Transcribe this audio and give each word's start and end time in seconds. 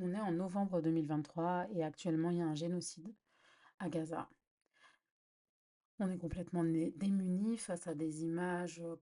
On 0.00 0.12
est 0.12 0.20
en 0.20 0.30
novembre 0.30 0.80
2023 0.80 1.68
et 1.72 1.82
actuellement 1.82 2.30
il 2.30 2.38
y 2.38 2.42
a 2.42 2.46
un 2.46 2.54
génocide 2.54 3.12
à 3.80 3.88
Gaza. 3.88 4.28
On 5.98 6.08
est 6.10 6.18
complètement 6.18 6.62
démunis 6.62 7.56
face 7.56 7.88
à 7.88 7.94
des 7.94 8.22
images 8.22 8.80
euh, 8.80 8.94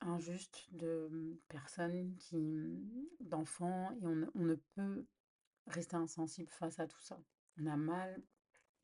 injustes 0.00 0.66
de 0.72 1.08
mm, 1.10 1.36
personnes 1.48 2.16
mm, 2.32 2.78
d'enfants, 3.20 3.92
et 4.00 4.06
on, 4.06 4.14
ne 4.14 4.26
on 4.34 4.44
ne 4.44 4.54
peut 4.54 5.06
rester 5.66 5.96
insensible 5.96 6.50
face 6.50 6.78
à 6.78 6.86
tout 6.86 7.00
ça. 7.00 7.20
On 7.60 7.66
a 7.66 7.76
mal, 7.76 8.22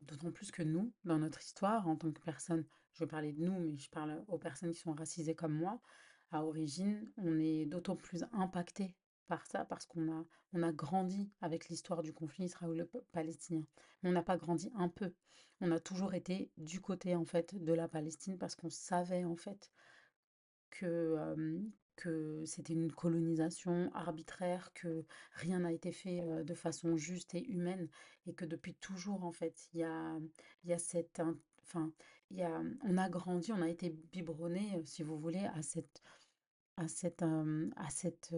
d'autant 0.03 0.31
plus 0.31 0.51
que 0.51 0.63
nous, 0.63 0.93
dans 1.05 1.19
notre 1.19 1.41
histoire, 1.41 1.89
en 1.89 1.97
tant 1.97 2.13
que 2.13 2.21
personne, 2.21 2.67
je 2.93 3.05
vais 3.05 3.09
parler 3.09 3.33
de 3.33 3.43
nous, 3.43 3.59
mais 3.59 3.79
je 3.79 3.89
parle 3.89 4.23
aux 4.29 4.39
personnes 4.39 4.73
qui 4.73 4.81
sont 4.81 4.93
racisées 4.93 5.35
comme 5.35 5.55
moi, 5.55 5.81
à 6.31 6.45
origine, 6.45 7.11
on 7.17 7.39
est 7.39 7.65
d'autant 7.65 7.97
plus 7.97 8.25
impacté 8.33 8.95
par 9.29 9.47
ça 9.47 9.65
parce 9.65 9.87
qu'on 9.87 10.11
a, 10.11 10.25
on 10.53 10.63
a 10.63 10.73
grandi 10.73 11.31
avec 11.41 11.69
l'histoire 11.69 12.03
du 12.03 12.13
conflit 12.13 12.47
israélo-palestinien. 12.47 13.65
On 14.03 14.13
n'a 14.13 14.23
pas 14.23 14.37
grandi 14.37 14.71
un 14.75 14.89
peu. 14.89 15.13
On 15.61 15.71
a 15.71 15.81
toujours 15.81 16.15
été 16.15 16.51
du 16.57 16.81
côté 16.81 17.15
en 17.15 17.25
fait 17.25 17.55
de 17.55 17.73
la 17.73 17.89
Palestine 17.89 18.39
parce 18.39 18.55
qu'on 18.55 18.71
savait 18.71 19.25
en 19.25 19.37
fait 19.37 19.71
que, 20.71 21.17
que 21.97 22.45
c'était 22.47 22.75
une 22.75 22.93
colonisation 22.93 23.91
arbitraire, 23.95 24.73
que 24.75 25.05
rien 25.33 25.61
n'a 25.61 25.73
été 25.73 25.93
fait 25.93 26.23
de 26.45 26.55
façon 26.55 26.97
juste 26.97 27.35
et 27.35 27.45
humaine 27.49 27.89
et 28.27 28.35
que 28.35 28.45
depuis 28.45 28.75
toujours 28.75 29.25
en 29.25 29.33
fait 29.33 29.69
il 29.73 29.81
y 29.81 29.85
a, 29.85 30.19
y 30.65 30.73
a 30.73 30.79
cette 30.79 31.21
enfin 31.63 31.93
y 32.31 32.43
a, 32.43 32.63
on 32.85 32.99
a 32.99 33.09
grandi, 33.09 33.53
on 33.53 33.63
a 33.63 33.69
été 33.69 33.91
biberonné, 34.13 34.83
si 34.85 35.03
vous 35.03 35.19
voulez, 35.19 35.47
à 35.55 35.63
cette 35.63 36.03
à 36.79 36.87
cette, 36.87 37.25
à 37.25 37.91
cette, 37.91 38.35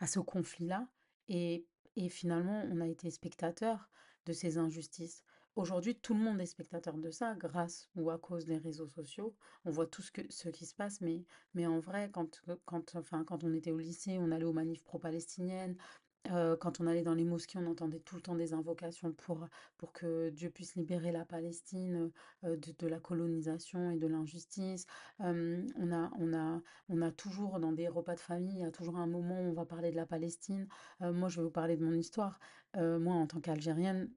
à 0.00 0.06
ce 0.06 0.20
conflit-là 0.20 0.88
et, 1.28 1.66
et 1.96 2.08
finalement 2.08 2.66
on 2.70 2.80
a 2.80 2.86
été 2.86 3.10
spectateur 3.10 3.88
de 4.26 4.32
ces 4.32 4.58
injustices. 4.58 5.24
Aujourd'hui, 5.56 5.94
tout 5.94 6.14
le 6.14 6.20
monde 6.20 6.40
est 6.40 6.46
spectateur 6.46 6.98
de 6.98 7.10
ça 7.12 7.36
grâce 7.36 7.88
ou 7.94 8.10
à 8.10 8.18
cause 8.18 8.44
des 8.44 8.58
réseaux 8.58 8.88
sociaux. 8.88 9.36
On 9.64 9.70
voit 9.70 9.86
tout 9.86 10.02
ce, 10.02 10.10
que, 10.10 10.22
ce 10.28 10.48
qui 10.48 10.66
se 10.66 10.74
passe, 10.74 11.00
mais, 11.00 11.24
mais 11.54 11.64
en 11.64 11.78
vrai, 11.78 12.10
quand, 12.12 12.42
quand, 12.64 12.96
enfin, 12.96 13.22
quand 13.22 13.44
on 13.44 13.54
était 13.54 13.70
au 13.70 13.78
lycée, 13.78 14.18
on 14.18 14.32
allait 14.32 14.44
aux 14.44 14.52
manifs 14.52 14.82
pro-palestiniennes, 14.82 15.76
Heu, 16.30 16.56
quand 16.56 16.80
on 16.80 16.86
allait 16.86 17.02
dans 17.02 17.14
les 17.14 17.24
mosquées, 17.24 17.58
on 17.58 17.66
entendait 17.66 18.00
tout 18.00 18.16
le 18.16 18.22
temps 18.22 18.34
des 18.34 18.54
invocations 18.54 19.12
pour, 19.12 19.46
pour 19.78 19.92
que 19.92 20.30
Dieu 20.30 20.48
puisse 20.50 20.74
libérer 20.74 21.12
la 21.12 21.24
Palestine, 21.24 22.10
heu, 22.44 22.56
de 22.56 22.72
de 22.78 22.86
la 22.88 22.98
colonisation 23.00 23.90
et 23.90 23.96
de 23.98 24.06
l'injustice. 24.06 24.86
Hem, 25.20 25.66
on 25.76 25.92
a 25.92 26.10
on 26.18 26.32
a 26.34 26.62
on 26.88 27.02
a 27.02 27.10
toujours 27.12 27.60
dans 27.60 27.72
des 27.72 27.88
repas 27.88 28.14
de 28.14 28.20
famille, 28.20 28.54
il 28.56 28.60
y 28.60 28.64
a 28.64 28.70
toujours 28.70 28.96
un 28.96 29.06
moment 29.06 29.40
où 29.40 29.50
on 29.50 29.52
va 29.52 29.66
parler 29.66 29.90
de 29.90 29.96
la 29.96 30.06
Palestine. 30.06 30.66
Moi, 31.00 31.28
je 31.28 31.36
vais 31.40 31.44
vous 31.44 31.50
parler 31.50 31.76
de 31.76 31.84
mon 31.84 31.92
histoire. 31.94 32.38
Moi, 32.76 33.14
en 33.14 33.26
tant 33.26 33.40
qu'Algérienne, 33.40 34.10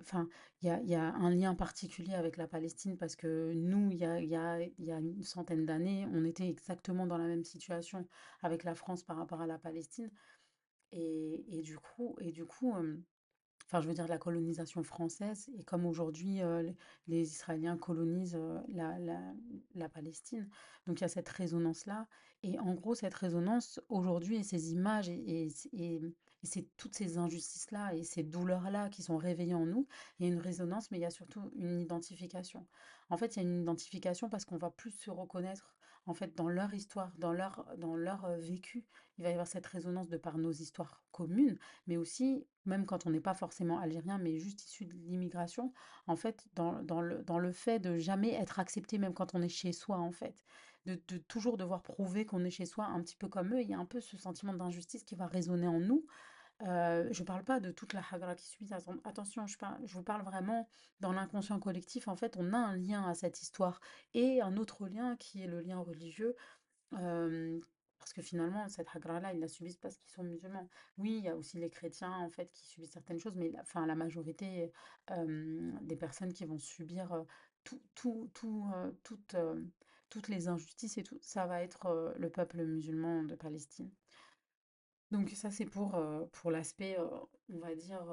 enfin, 0.00 0.28
il 0.62 0.68
y 0.84 0.94
a 0.94 1.14
un 1.14 1.30
lien 1.30 1.54
particulier 1.54 2.14
avec 2.14 2.36
la 2.36 2.46
Palestine 2.46 2.96
parce 2.96 3.16
que 3.16 3.52
nous, 3.54 3.90
il 3.90 3.98
y 3.98 4.04
a 4.04 4.98
une 4.98 5.22
centaine 5.22 5.66
d'années, 5.66 6.06
on 6.12 6.24
était 6.24 6.48
exactement 6.48 7.06
dans 7.06 7.18
la 7.18 7.26
même 7.26 7.44
situation 7.44 8.06
avec 8.42 8.64
la 8.64 8.74
France 8.74 9.02
par 9.02 9.16
rapport 9.16 9.40
à 9.40 9.46
la 9.46 9.58
Palestine. 9.58 10.10
Et, 10.92 11.62
du 11.62 11.78
coup, 11.78 12.16
euh, 12.20 12.96
enfin, 13.66 13.80
je 13.82 13.88
veux 13.88 13.94
dire 13.94 14.08
la 14.08 14.18
colonisation 14.18 14.82
française, 14.82 15.50
et 15.58 15.64
comme 15.64 15.84
aujourd'hui 15.86 16.42
euh, 16.42 16.70
les, 17.06 17.22
Israéliens 17.22 17.76
colonisent 17.76 18.36
euh, 18.36 18.60
la, 19.74 19.88
Palestine. 19.88 20.48
Donc 20.86 21.00
il 21.00 21.02
y 21.02 21.04
a 21.04 21.08
cette 21.08 21.28
résonance-là. 21.28 22.06
Et 22.42 22.58
en 22.58 22.74
gros, 22.74 22.94
cette 22.94 23.14
résonance 23.14 23.80
aujourd'hui, 23.88 24.36
et 24.36 24.42
ces 24.42 24.72
images, 24.72 25.08
et, 25.08 25.48
et, 26.42 26.46
c'est 26.46 26.66
toutes 26.76 26.94
ces 26.94 27.18
injustices-là, 27.18 27.94
et 27.94 28.04
ces 28.04 28.22
douleurs-là 28.22 28.88
qui 28.90 29.02
sont 29.02 29.16
réveillées 29.16 29.54
en 29.54 29.66
nous, 29.66 29.86
il 30.18 30.26
y 30.26 30.30
a 30.30 30.32
une 30.32 30.40
résonance, 30.40 30.90
mais 30.90 30.98
il 30.98 31.02
y 31.02 31.06
a 31.06 31.10
surtout 31.10 31.50
une 31.56 31.80
identification. 31.80 32.66
En 33.10 33.16
fait, 33.16 33.36
il 33.36 33.42
y 33.42 33.46
a 33.46 33.48
une 33.48 33.62
identification 33.62 34.28
parce 34.28 34.44
qu'on 34.44 34.58
va 34.58 34.70
plus 34.70 34.92
se 34.92 35.10
reconnaître 35.10 35.78
en 36.08 36.14
fait, 36.14 36.34
dans 36.34 36.48
leur 36.48 36.72
histoire, 36.72 37.12
dans 37.18 37.32
leur, 37.32 37.66
dans 37.76 37.94
leur 37.94 38.30
vécu, 38.38 38.86
il 39.18 39.24
va 39.24 39.28
y 39.28 39.32
avoir 39.32 39.46
cette 39.46 39.66
résonance 39.66 40.08
de 40.08 40.16
par 40.16 40.38
nos 40.38 40.50
histoires 40.50 41.02
communes, 41.12 41.58
mais 41.86 41.98
aussi, 41.98 42.46
même 42.64 42.86
quand 42.86 43.06
on 43.06 43.10
n'est 43.10 43.20
pas 43.20 43.34
forcément 43.34 43.78
algérien, 43.78 44.16
mais 44.16 44.38
juste 44.38 44.64
issu 44.64 44.86
de 44.86 44.94
l'immigration, 44.94 45.72
en 46.06 46.16
fait, 46.16 46.48
dans, 46.54 46.82
dans 46.82 47.02
le, 47.02 47.22
dans 47.24 47.38
le 47.38 47.52
fait 47.52 47.78
de 47.78 47.98
jamais 47.98 48.32
être 48.32 48.58
accepté, 48.58 48.96
même 48.96 49.12
quand 49.12 49.34
on 49.34 49.42
est 49.42 49.50
chez 49.50 49.72
soi, 49.72 49.98
en 49.98 50.10
fait, 50.10 50.46
de, 50.86 50.98
de 51.08 51.18
toujours 51.18 51.58
devoir 51.58 51.82
prouver 51.82 52.24
qu'on 52.24 52.42
est 52.44 52.50
chez 52.50 52.64
soi, 52.64 52.86
un 52.86 53.02
petit 53.02 53.16
peu 53.16 53.28
comme 53.28 53.52
eux, 53.52 53.60
il 53.60 53.68
y 53.68 53.74
a 53.74 53.78
un 53.78 53.84
peu 53.84 54.00
ce 54.00 54.16
sentiment 54.16 54.54
d'injustice 54.54 55.04
qui 55.04 55.14
va 55.14 55.26
résonner 55.26 55.68
en 55.68 55.78
nous. 55.78 56.06
Euh, 56.62 57.06
je 57.12 57.20
ne 57.20 57.26
parle 57.26 57.44
pas 57.44 57.60
de 57.60 57.70
toute 57.70 57.92
la 57.92 58.02
hagra 58.10 58.34
qui 58.34 58.46
suit, 58.46 58.68
attention, 59.04 59.46
je, 59.46 59.56
vous 59.94 60.02
parle 60.02 60.22
vraiment 60.22 60.68
dans 61.00 61.12
l'inconscient 61.12 61.60
collectif, 61.60 62.08
en 62.08 62.16
fait, 62.16 62.36
on 62.36 62.52
a 62.52 62.58
un 62.58 62.76
lien 62.76 63.08
à 63.08 63.14
cette 63.14 63.40
histoire 63.40 63.80
et 64.14 64.42
un 64.42 64.56
autre 64.56 64.88
lien 64.88 65.16
qui 65.16 65.40
est 65.42 65.46
le 65.46 65.60
lien 65.60 65.78
religieux, 65.78 66.34
euh, 66.94 67.60
parce 68.00 68.12
que 68.12 68.22
finalement, 68.22 68.68
cette 68.68 68.88
hagra-là, 68.92 69.32
ils 69.34 69.40
la 69.40 69.46
subissent 69.46 69.76
parce 69.76 69.96
qu'ils 69.98 70.10
sont 70.10 70.24
musulmans. 70.24 70.68
Oui, 70.96 71.18
il 71.18 71.24
y 71.24 71.28
a 71.28 71.36
aussi 71.36 71.58
les 71.58 71.70
chrétiens, 71.70 72.12
en 72.12 72.28
fait, 72.28 72.50
qui 72.52 72.66
subissent 72.66 72.92
certaines 72.92 73.20
choses, 73.20 73.36
mais 73.36 73.50
la, 73.50 73.60
enfin, 73.60 73.86
la 73.86 73.94
majorité 73.94 74.72
euh, 75.12 75.72
des 75.82 75.96
personnes 75.96 76.32
qui 76.32 76.44
vont 76.44 76.58
subir 76.58 77.12
euh, 77.12 77.22
tout, 77.62 77.80
tout, 77.94 78.28
tout, 78.34 78.66
toutes, 80.08 80.28
les 80.28 80.48
injustices 80.48 80.98
et 80.98 81.04
tout, 81.04 81.18
ça 81.20 81.46
va 81.46 81.62
être 81.62 82.14
le 82.18 82.30
peuple 82.30 82.64
musulman 82.64 83.22
de 83.24 83.34
Palestine. 83.36 83.90
Donc 85.10 85.30
ça, 85.30 85.50
c'est 85.50 85.64
pour, 85.64 85.94
euh, 85.94 86.24
pour 86.32 86.50
l'aspect, 86.50 86.98
euh, 86.98 87.08
on 87.52 87.58
va 87.58 87.74
dire, 87.74 88.04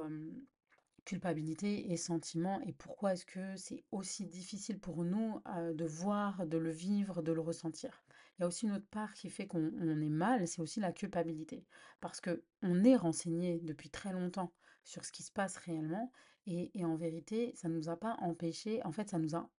culpabilité 1.04 1.92
et 1.92 1.98
sentiment. 1.98 2.60
Et 2.62 2.74
pourquoi 2.74 3.14
est-ce 3.14 3.26
que 3.26 3.56
c'est 3.58 3.84
aussi 3.92 4.26
difficile 4.26 4.80
pour 4.80 5.04
nous 5.04 5.42
de 5.74 5.86
voir, 5.86 6.48
de 6.48 6.58
le 6.58 6.72
vivre, 6.72 7.22
de 7.22 7.32
le 7.32 7.42
ressentir? 7.42 8.04
Il 8.38 8.42
y 8.42 8.44
a 8.44 8.48
aussi 8.48 8.66
une 8.66 8.74
autre 8.74 8.88
part 8.90 9.14
qui 9.14 9.30
fait 9.30 9.48
qu'on 9.48 9.72
on 9.80 10.02
est 10.02 10.10
mal, 10.10 10.48
c'est 10.48 10.62
aussi 10.62 10.80
la 10.80 10.92
culpabilité. 10.92 11.66
Parce 12.02 12.22
que 12.22 12.44
on 12.62 12.84
est 12.84 12.96
renseigné 12.96 13.60
depuis 13.62 13.90
très 13.90 14.12
longtemps 14.12 14.52
sur 14.84 15.06
ce 15.06 15.12
qui 15.12 15.24
se 15.24 15.32
passe 15.32 15.58
réellement. 15.58 16.12
Et, 16.48 16.72
et 16.78 16.86
en 16.86 16.96
vérité, 16.96 17.54
ça 17.56 17.70
ne 17.70 17.76
nous 17.76 17.90
a 17.90 17.98
pas 17.98 18.18
empêché, 18.22 18.84
en 18.84 18.92
fait, 18.92 19.10
ça 19.10 19.20
nous 19.20 19.36
a, 19.36 19.50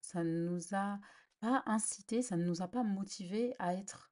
ça 0.00 0.24
nous 0.24 0.74
a 0.74 0.98
pas 1.40 1.62
incité, 1.66 2.22
ça 2.22 2.36
ne 2.36 2.44
nous 2.44 2.62
a 2.62 2.68
pas 2.68 2.82
motivé 2.82 3.54
à 3.58 3.74
être 3.74 4.11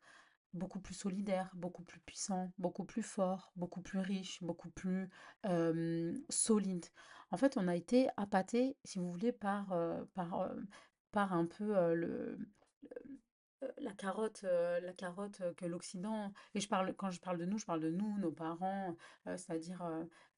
beaucoup 0.53 0.81
plus 0.81 0.94
solidaire, 0.94 1.50
beaucoup 1.55 1.83
plus 1.83 2.00
puissant, 2.00 2.53
beaucoup 2.59 2.84
plus 2.84 3.03
fort, 3.03 3.53
beaucoup 3.56 3.81
plus 3.81 3.99
riche, 3.99 4.43
beaucoup 4.43 4.71
plus 4.71 5.09
euh, 5.47 6.12
solide. 6.28 6.87
En 7.31 7.37
fait, 7.37 7.56
on 7.56 7.69
a 7.69 7.77
été 7.77 8.09
appâté, 8.16 8.77
si 8.84 8.99
vous 8.99 9.10
voulez, 9.10 9.33
par, 9.33 9.75
par, 10.15 10.50
par 11.12 11.33
un 11.33 11.47
peu 11.47 11.94
le, 11.94 12.39
la 13.78 13.93
carotte, 13.93 14.43
la 14.43 14.93
carotte 14.93 15.43
que 15.56 15.66
l'Occident, 15.66 16.33
et 16.55 16.60
je 16.60 16.69
parle, 16.69 16.94
quand 16.94 17.10
je 17.10 17.21
parle 17.21 17.39
de 17.39 17.44
nous, 17.44 17.59
je 17.59 17.66
parle 17.66 17.81
de 17.81 17.91
nous, 17.91 18.19
nos 18.19 18.33
parents, 18.33 18.97
c'est-à-dire 19.27 19.83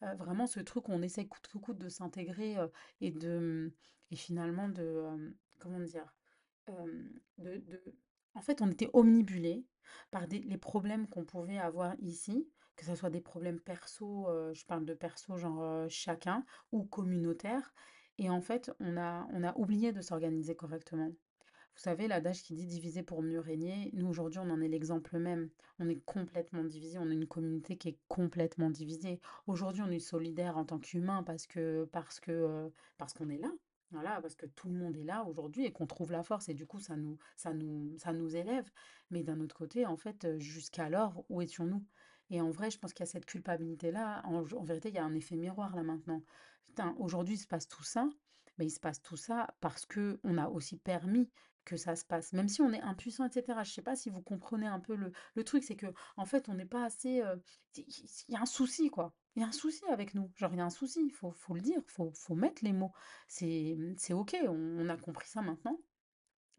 vraiment 0.00 0.46
ce 0.46 0.60
truc 0.60 0.88
où 0.88 0.92
on 0.92 1.02
essaie 1.02 1.26
coûte 1.26 1.46
que 1.48 1.58
coûte 1.58 1.78
de 1.78 1.88
s'intégrer 1.88 2.56
et 3.00 3.14
et 4.10 4.16
finalement 4.16 4.68
de, 4.68 5.34
comment 5.58 5.80
dire, 5.80 6.14
de- 7.38 7.62
en 8.34 8.40
fait, 8.40 8.62
on 8.62 8.70
était 8.70 8.90
omnibulés 8.92 9.64
par 10.10 10.26
les 10.26 10.58
problèmes 10.58 11.08
qu'on 11.08 11.24
pouvait 11.24 11.58
avoir 11.58 11.94
ici, 12.00 12.48
que 12.76 12.84
ce 12.84 12.94
soit 12.94 13.10
des 13.10 13.20
problèmes 13.20 13.60
perso, 13.60 14.28
euh, 14.28 14.52
je 14.54 14.64
parle 14.64 14.84
de 14.84 14.94
perso 14.94 15.36
genre 15.36 15.62
euh, 15.62 15.86
chacun, 15.88 16.44
ou 16.72 16.84
communautaires. 16.84 17.74
Et 18.18 18.30
en 18.30 18.40
fait, 18.40 18.70
on 18.80 18.96
a, 18.96 19.26
on 19.32 19.42
a 19.42 19.56
oublié 19.56 19.92
de 19.92 20.00
s'organiser 20.00 20.54
correctement. 20.54 21.10
Vous 21.74 21.80
savez, 21.80 22.06
l'adage 22.06 22.42
qui 22.42 22.54
dit 22.54 22.66
diviser 22.66 23.02
pour 23.02 23.22
mieux 23.22 23.40
régner, 23.40 23.90
nous 23.94 24.06
aujourd'hui, 24.06 24.40
on 24.40 24.50
en 24.50 24.60
est 24.60 24.68
l'exemple 24.68 25.18
même. 25.18 25.48
On 25.78 25.88
est 25.88 26.04
complètement 26.04 26.64
divisé, 26.64 26.98
on 26.98 27.08
est 27.10 27.14
une 27.14 27.26
communauté 27.26 27.78
qui 27.78 27.88
est 27.88 27.98
complètement 28.08 28.68
divisée. 28.68 29.20
Aujourd'hui, 29.46 29.82
on 29.82 29.90
est 29.90 29.98
solidaire 29.98 30.58
en 30.58 30.66
tant 30.66 30.78
qu'humain 30.78 31.22
parce 31.22 31.46
que, 31.46 31.88
parce 31.92 32.20
que, 32.20 32.30
euh, 32.30 32.68
parce 32.98 33.14
qu'on 33.14 33.30
est 33.30 33.38
là. 33.38 33.50
Voilà, 33.92 34.20
parce 34.22 34.34
que 34.34 34.46
tout 34.46 34.68
le 34.68 34.74
monde 34.74 34.96
est 34.96 35.04
là 35.04 35.24
aujourd'hui 35.24 35.64
et 35.66 35.72
qu'on 35.72 35.86
trouve 35.86 36.12
la 36.12 36.22
force 36.22 36.48
et 36.48 36.54
du 36.54 36.66
coup 36.66 36.80
ça 36.80 36.96
nous, 36.96 37.18
ça 37.36 37.52
nous, 37.52 37.96
ça 37.98 38.12
nous 38.12 38.34
élève. 38.36 38.70
Mais 39.10 39.22
d'un 39.22 39.40
autre 39.40 39.54
côté, 39.54 39.84
en 39.86 39.96
fait, 39.96 40.24
euh, 40.24 40.38
jusqu'alors, 40.38 41.24
où 41.28 41.42
étions-nous? 41.42 41.84
Et 42.30 42.40
en 42.40 42.50
vrai, 42.50 42.70
je 42.70 42.78
pense 42.78 42.94
qu'il 42.94 43.04
y 43.04 43.08
a 43.08 43.12
cette 43.12 43.26
culpabilité-là. 43.26 44.22
En, 44.26 44.36
en 44.38 44.62
vérité, 44.64 44.88
il 44.88 44.94
y 44.94 44.98
a 44.98 45.04
un 45.04 45.14
effet 45.14 45.36
miroir 45.36 45.76
là 45.76 45.82
maintenant. 45.82 46.22
Putain, 46.68 46.94
aujourd'hui, 46.98 47.34
il 47.34 47.38
se 47.38 47.46
passe 47.46 47.68
tout 47.68 47.82
ça, 47.84 48.08
mais 48.58 48.66
il 48.66 48.70
se 48.70 48.80
passe 48.80 49.02
tout 49.02 49.16
ça 49.16 49.54
parce 49.60 49.84
que 49.86 50.18
on 50.24 50.38
a 50.38 50.48
aussi 50.48 50.76
permis 50.78 51.28
que 51.64 51.76
ça 51.76 51.94
se 51.94 52.04
passe, 52.04 52.32
même 52.32 52.48
si 52.48 52.60
on 52.62 52.72
est 52.72 52.80
impuissant, 52.80 53.26
etc. 53.26 53.62
Je 53.64 53.72
sais 53.72 53.82
pas 53.82 53.94
si 53.96 54.10
vous 54.10 54.22
comprenez 54.22 54.66
un 54.66 54.80
peu 54.80 54.94
le, 54.96 55.12
le 55.34 55.44
truc, 55.44 55.62
c'est 55.64 55.76
que 55.76 55.86
en 56.16 56.24
fait, 56.24 56.48
on 56.48 56.54
n'est 56.54 56.64
pas 56.66 56.84
assez. 56.84 57.22
euh, 57.22 57.36
Il 57.76 57.84
y 58.28 58.36
a 58.36 58.40
un 58.40 58.46
souci, 58.46 58.88
quoi. 58.90 59.14
Il 59.36 59.40
y 59.40 59.44
a 59.44 59.48
un 59.48 59.52
souci 59.52 59.84
avec 59.90 60.14
nous. 60.14 60.30
Genre, 60.36 60.52
il 60.52 60.58
y 60.58 60.60
a 60.60 60.64
un 60.64 60.70
souci, 60.70 61.00
il 61.04 61.12
faut, 61.12 61.30
faut 61.32 61.54
le 61.54 61.60
dire, 61.60 61.80
faut, 61.86 62.10
faut 62.14 62.34
mettre 62.34 62.64
les 62.64 62.72
mots. 62.72 62.92
C'est, 63.28 63.76
OK, 64.12 64.36
on, 64.46 64.78
on 64.80 64.88
a 64.88 64.96
compris 64.96 65.28
ça 65.28 65.42
maintenant. 65.42 65.78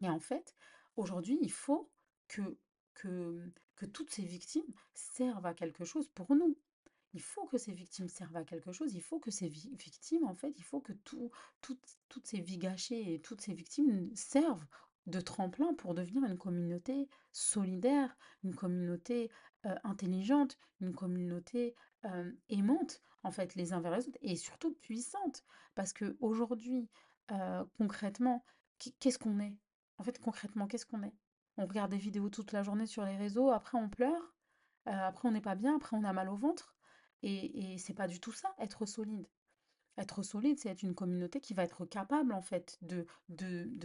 Et 0.02 0.08
en 0.08 0.20
fait, 0.20 0.54
aujourd'hui, 0.96 1.38
il 1.42 1.52
faut 1.52 1.90
que, 2.28 2.58
que, 2.94 3.52
que 3.76 3.86
toutes 3.86 4.10
ces 4.10 4.24
victimes 4.24 4.72
servent 4.94 5.46
à 5.46 5.54
quelque 5.54 5.84
chose 5.84 6.08
pour 6.08 6.34
nous. 6.34 6.56
Il 7.14 7.22
faut 7.22 7.46
que 7.46 7.58
ces 7.58 7.72
victimes 7.72 8.08
servent 8.08 8.36
à 8.36 8.44
quelque 8.44 8.72
chose, 8.72 8.94
il 8.94 9.02
faut 9.02 9.20
que 9.20 9.30
ces 9.30 9.48
vi- 9.48 9.74
victimes, 9.76 10.24
en 10.24 10.34
fait, 10.34 10.52
il 10.58 10.64
faut 10.64 10.80
que 10.80 10.92
tout, 10.92 11.30
toutes 11.60 12.26
ces 12.26 12.40
vies 12.40 12.58
gâchées 12.58 13.14
et 13.14 13.20
toutes 13.20 13.40
ces 13.40 13.54
victimes 13.54 14.10
servent 14.16 14.66
de 15.06 15.20
tremplin 15.20 15.74
pour 15.74 15.94
devenir 15.94 16.24
une 16.24 16.38
communauté 16.38 17.08
solidaire, 17.32 18.16
une 18.42 18.54
communauté 18.54 19.30
euh, 19.66 19.74
intelligente, 19.84 20.56
une 20.80 20.94
communauté 20.94 21.74
euh, 22.04 22.32
aimante, 22.48 23.02
en 23.22 23.30
fait, 23.30 23.54
les 23.54 23.72
uns 23.72 23.80
vers 23.80 23.96
les 23.96 24.08
autres, 24.08 24.18
et 24.22 24.36
surtout 24.36 24.74
puissante. 24.74 25.42
Parce 25.74 25.92
que 25.92 26.16
aujourd'hui, 26.20 26.88
euh, 27.30 27.64
concrètement, 27.76 28.44
qu'est-ce 29.00 29.18
qu'on 29.18 29.40
est? 29.40 29.56
En 29.98 30.04
fait, 30.04 30.18
concrètement, 30.18 30.66
qu'est-ce 30.66 30.86
qu'on 30.86 31.02
est? 31.02 31.14
On 31.56 31.66
regarde 31.66 31.90
des 31.90 31.98
vidéos 31.98 32.30
toute 32.30 32.52
la 32.52 32.62
journée 32.62 32.86
sur 32.86 33.04
les 33.04 33.16
réseaux, 33.16 33.50
après 33.50 33.78
on 33.78 33.88
pleure, 33.88 34.34
après 34.86 35.28
on 35.28 35.32
n'est 35.32 35.40
pas 35.40 35.54
bien, 35.54 35.76
après 35.76 35.96
on 35.96 36.04
a 36.04 36.12
mal 36.12 36.28
au 36.28 36.36
ventre. 36.36 36.74
Et, 37.22 37.74
et 37.74 37.78
c'est 37.78 37.94
pas 37.94 38.08
du 38.08 38.20
tout 38.20 38.32
ça, 38.32 38.54
être 38.58 38.84
solide. 38.86 39.26
Être 39.96 40.22
solide, 40.22 40.58
c'est 40.58 40.70
être 40.70 40.82
une 40.82 40.94
communauté 40.94 41.40
qui 41.40 41.54
va 41.54 41.62
être 41.62 41.84
capable, 41.84 42.32
en 42.32 42.40
fait, 42.40 42.78
de, 42.82 43.06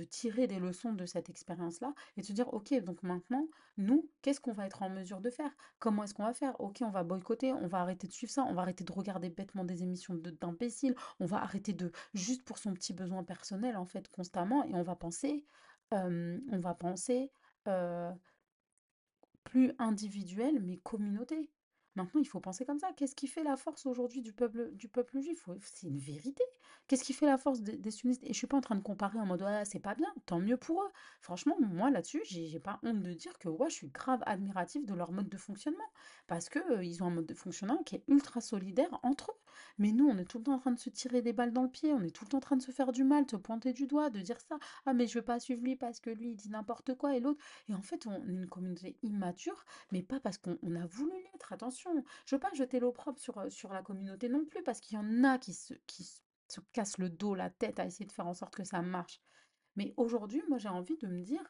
tirer 0.06 0.47
des 0.47 0.59
leçons 0.59 0.94
de 0.94 1.06
cette 1.06 1.29
expérience-là 1.29 1.94
et 2.17 2.21
de 2.21 2.25
se 2.25 2.33
dire, 2.33 2.51
OK, 2.53 2.73
donc 2.83 3.03
maintenant, 3.03 3.47
nous, 3.77 4.09
qu'est-ce 4.21 4.39
qu'on 4.39 4.53
va 4.53 4.65
être 4.65 4.81
en 4.81 4.89
mesure 4.89 5.21
de 5.21 5.29
faire? 5.29 5.56
Comment 5.77 6.03
est-ce 6.03 6.13
qu'on 6.13 6.25
va 6.25 6.33
faire? 6.33 6.59
OK, 6.59 6.77
on 6.81 6.89
va 6.89 7.03
boycotter, 7.03 7.53
on 7.53 7.67
va 7.67 7.79
arrêter 7.79 8.07
de 8.07 8.13
suivre 8.13 8.31
ça, 8.31 8.44
on 8.44 8.53
va 8.53 8.63
arrêter 8.63 8.83
de 8.83 8.91
regarder 8.91 9.29
bêtement 9.29 9.63
des 9.63 9.83
émissions 9.83 10.15
d'imbéciles, 10.15 10.95
on 11.19 11.25
va 11.25 11.41
arrêter 11.41 11.73
de, 11.73 11.91
juste 12.13 12.44
pour 12.44 12.57
son 12.57 12.73
petit 12.73 12.94
besoin 12.94 13.23
personnel, 13.23 13.77
en 13.77 13.85
fait, 13.85 14.09
constamment, 14.09 14.63
et 14.65 14.73
on 14.73 14.83
va 14.83 14.95
penser, 14.95 15.45
on 15.91 16.59
va 16.59 16.73
penser, 16.73 17.31
plus 19.44 19.73
individuelle, 19.79 20.59
mais 20.61 20.77
communauté. 20.77 21.50
Maintenant, 21.99 22.21
il 22.21 22.27
faut 22.27 22.39
penser 22.39 22.63
comme 22.65 22.79
ça. 22.79 22.91
Qu'est-ce 22.95 23.15
qui 23.15 23.27
fait 23.27 23.43
la 23.43 23.57
force 23.57 23.85
aujourd'hui 23.85 24.21
du 24.21 24.31
peuple, 24.31 24.71
du 24.71 24.87
peuple 24.87 25.19
juif? 25.19 25.49
C'est 25.61 25.87
une 25.87 25.97
vérité. 25.97 26.43
Qu'est-ce 26.87 27.03
qui 27.03 27.11
fait 27.11 27.25
la 27.25 27.37
force 27.37 27.61
des, 27.61 27.91
sionistes? 27.91 28.23
Et 28.23 28.29
je 28.29 28.37
suis 28.37 28.47
pas 28.47 28.55
en 28.55 28.61
train 28.61 28.75
de 28.75 28.81
comparer 28.81 29.19
en 29.19 29.25
mode, 29.25 29.43
ah, 29.45 29.65
c'est 29.65 29.79
pas 29.79 29.95
bien, 29.95 30.07
tant 30.25 30.39
mieux 30.39 30.55
pour 30.55 30.81
eux. 30.81 30.89
Franchement, 31.19 31.57
moi, 31.59 31.91
là-dessus, 31.91 32.21
j'ai 32.23 32.59
pas 32.59 32.79
honte 32.83 33.03
de 33.03 33.13
dire 33.13 33.37
que 33.37 33.49
ouais, 33.49 33.69
je 33.69 33.75
suis 33.75 33.89
grave 33.89 34.21
admiratif 34.25 34.85
de 34.85 34.93
leur 34.93 35.11
mode 35.11 35.27
de 35.27 35.37
fonctionnement. 35.37 35.83
Parce 36.27 36.47
que, 36.47 36.59
euh, 36.59 37.03
ont 37.03 37.07
un 37.07 37.11
mode 37.11 37.25
de 37.25 37.33
fonctionnement 37.33 37.83
qui 37.83 37.95
est 37.95 38.03
ultra 38.07 38.39
solidaire 38.39 38.97
entre 39.03 39.31
eux. 39.31 39.48
Mais 39.77 39.91
nous, 39.91 40.07
on 40.07 40.17
est 40.17 40.25
tout 40.25 40.39
le 40.39 40.43
temps 40.45 40.53
en 40.53 40.59
train 40.59 40.71
de 40.71 40.79
se 40.79 40.89
tirer 40.89 41.21
des 41.21 41.33
balles 41.33 41.53
dans 41.53 41.63
le 41.63 41.69
pied, 41.69 41.93
on 41.93 42.01
est 42.01 42.11
tout 42.11 42.25
le 42.25 42.29
temps 42.29 42.37
en 42.37 42.41
train 42.41 42.57
de 42.57 42.61
se 42.61 42.71
faire 42.71 42.91
du 42.91 43.03
mal, 43.03 43.25
de 43.25 43.37
pointer 43.37 43.73
du 43.73 43.87
doigt, 43.87 44.09
de 44.09 44.19
dire 44.21 44.39
ça. 44.41 44.57
Ah, 44.85 44.93
mais 44.93 45.07
je 45.07 45.19
veux 45.19 45.25
pas 45.25 45.39
suivre 45.39 45.63
lui 45.63 45.75
parce 45.75 45.99
que 45.99 46.09
lui, 46.09 46.31
il 46.31 46.35
dit 46.35 46.49
n'importe 46.49 46.95
quoi 46.95 47.15
et 47.15 47.19
l'autre. 47.19 47.41
Et 47.67 47.73
en 47.73 47.81
fait, 47.81 48.07
on 48.07 48.13
est 48.13 48.33
une 48.33 48.47
communauté 48.47 48.97
immature, 49.03 49.65
mais 49.91 50.03
pas 50.03 50.19
parce 50.19 50.37
qu'on 50.37 50.57
on 50.63 50.75
a 50.75 50.85
voulu 50.85 51.13
l'être, 51.31 51.53
attention. 51.53 51.91
Je 52.25 52.35
veux 52.35 52.39
pas 52.39 52.53
jeter 52.53 52.79
l'opprobre 52.79 53.19
sur, 53.19 53.37
euh, 53.37 53.49
sur 53.49 53.73
la 53.73 53.81
communauté 53.81 54.29
non 54.29 54.45
plus, 54.45 54.63
parce 54.63 54.79
qu'il 54.79 54.97
y 54.97 54.99
en 54.99 55.23
a 55.23 55.37
qui 55.37 55.53
se, 55.53 55.73
qui 55.85 56.03
se 56.03 56.21
se 56.51 56.61
cassent 56.73 56.97
le 56.97 57.09
dos, 57.09 57.35
la 57.35 57.49
tête 57.49 57.79
à 57.79 57.85
essayer 57.85 58.05
de 58.05 58.11
faire 58.11 58.27
en 58.27 58.33
sorte 58.33 58.55
que 58.55 58.63
ça 58.63 58.81
marche. 58.81 59.21
Mais 59.75 59.93
aujourd'hui, 59.97 60.41
moi, 60.49 60.57
j'ai 60.57 60.69
envie 60.69 60.97
de 60.97 61.07
me 61.07 61.21
dire, 61.21 61.47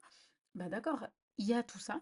bah 0.56 0.70
d'accord, 0.70 1.08
il 1.38 1.48
y 1.48 1.54
a 1.54 1.64
tout 1.64 1.80
ça, 1.80 2.02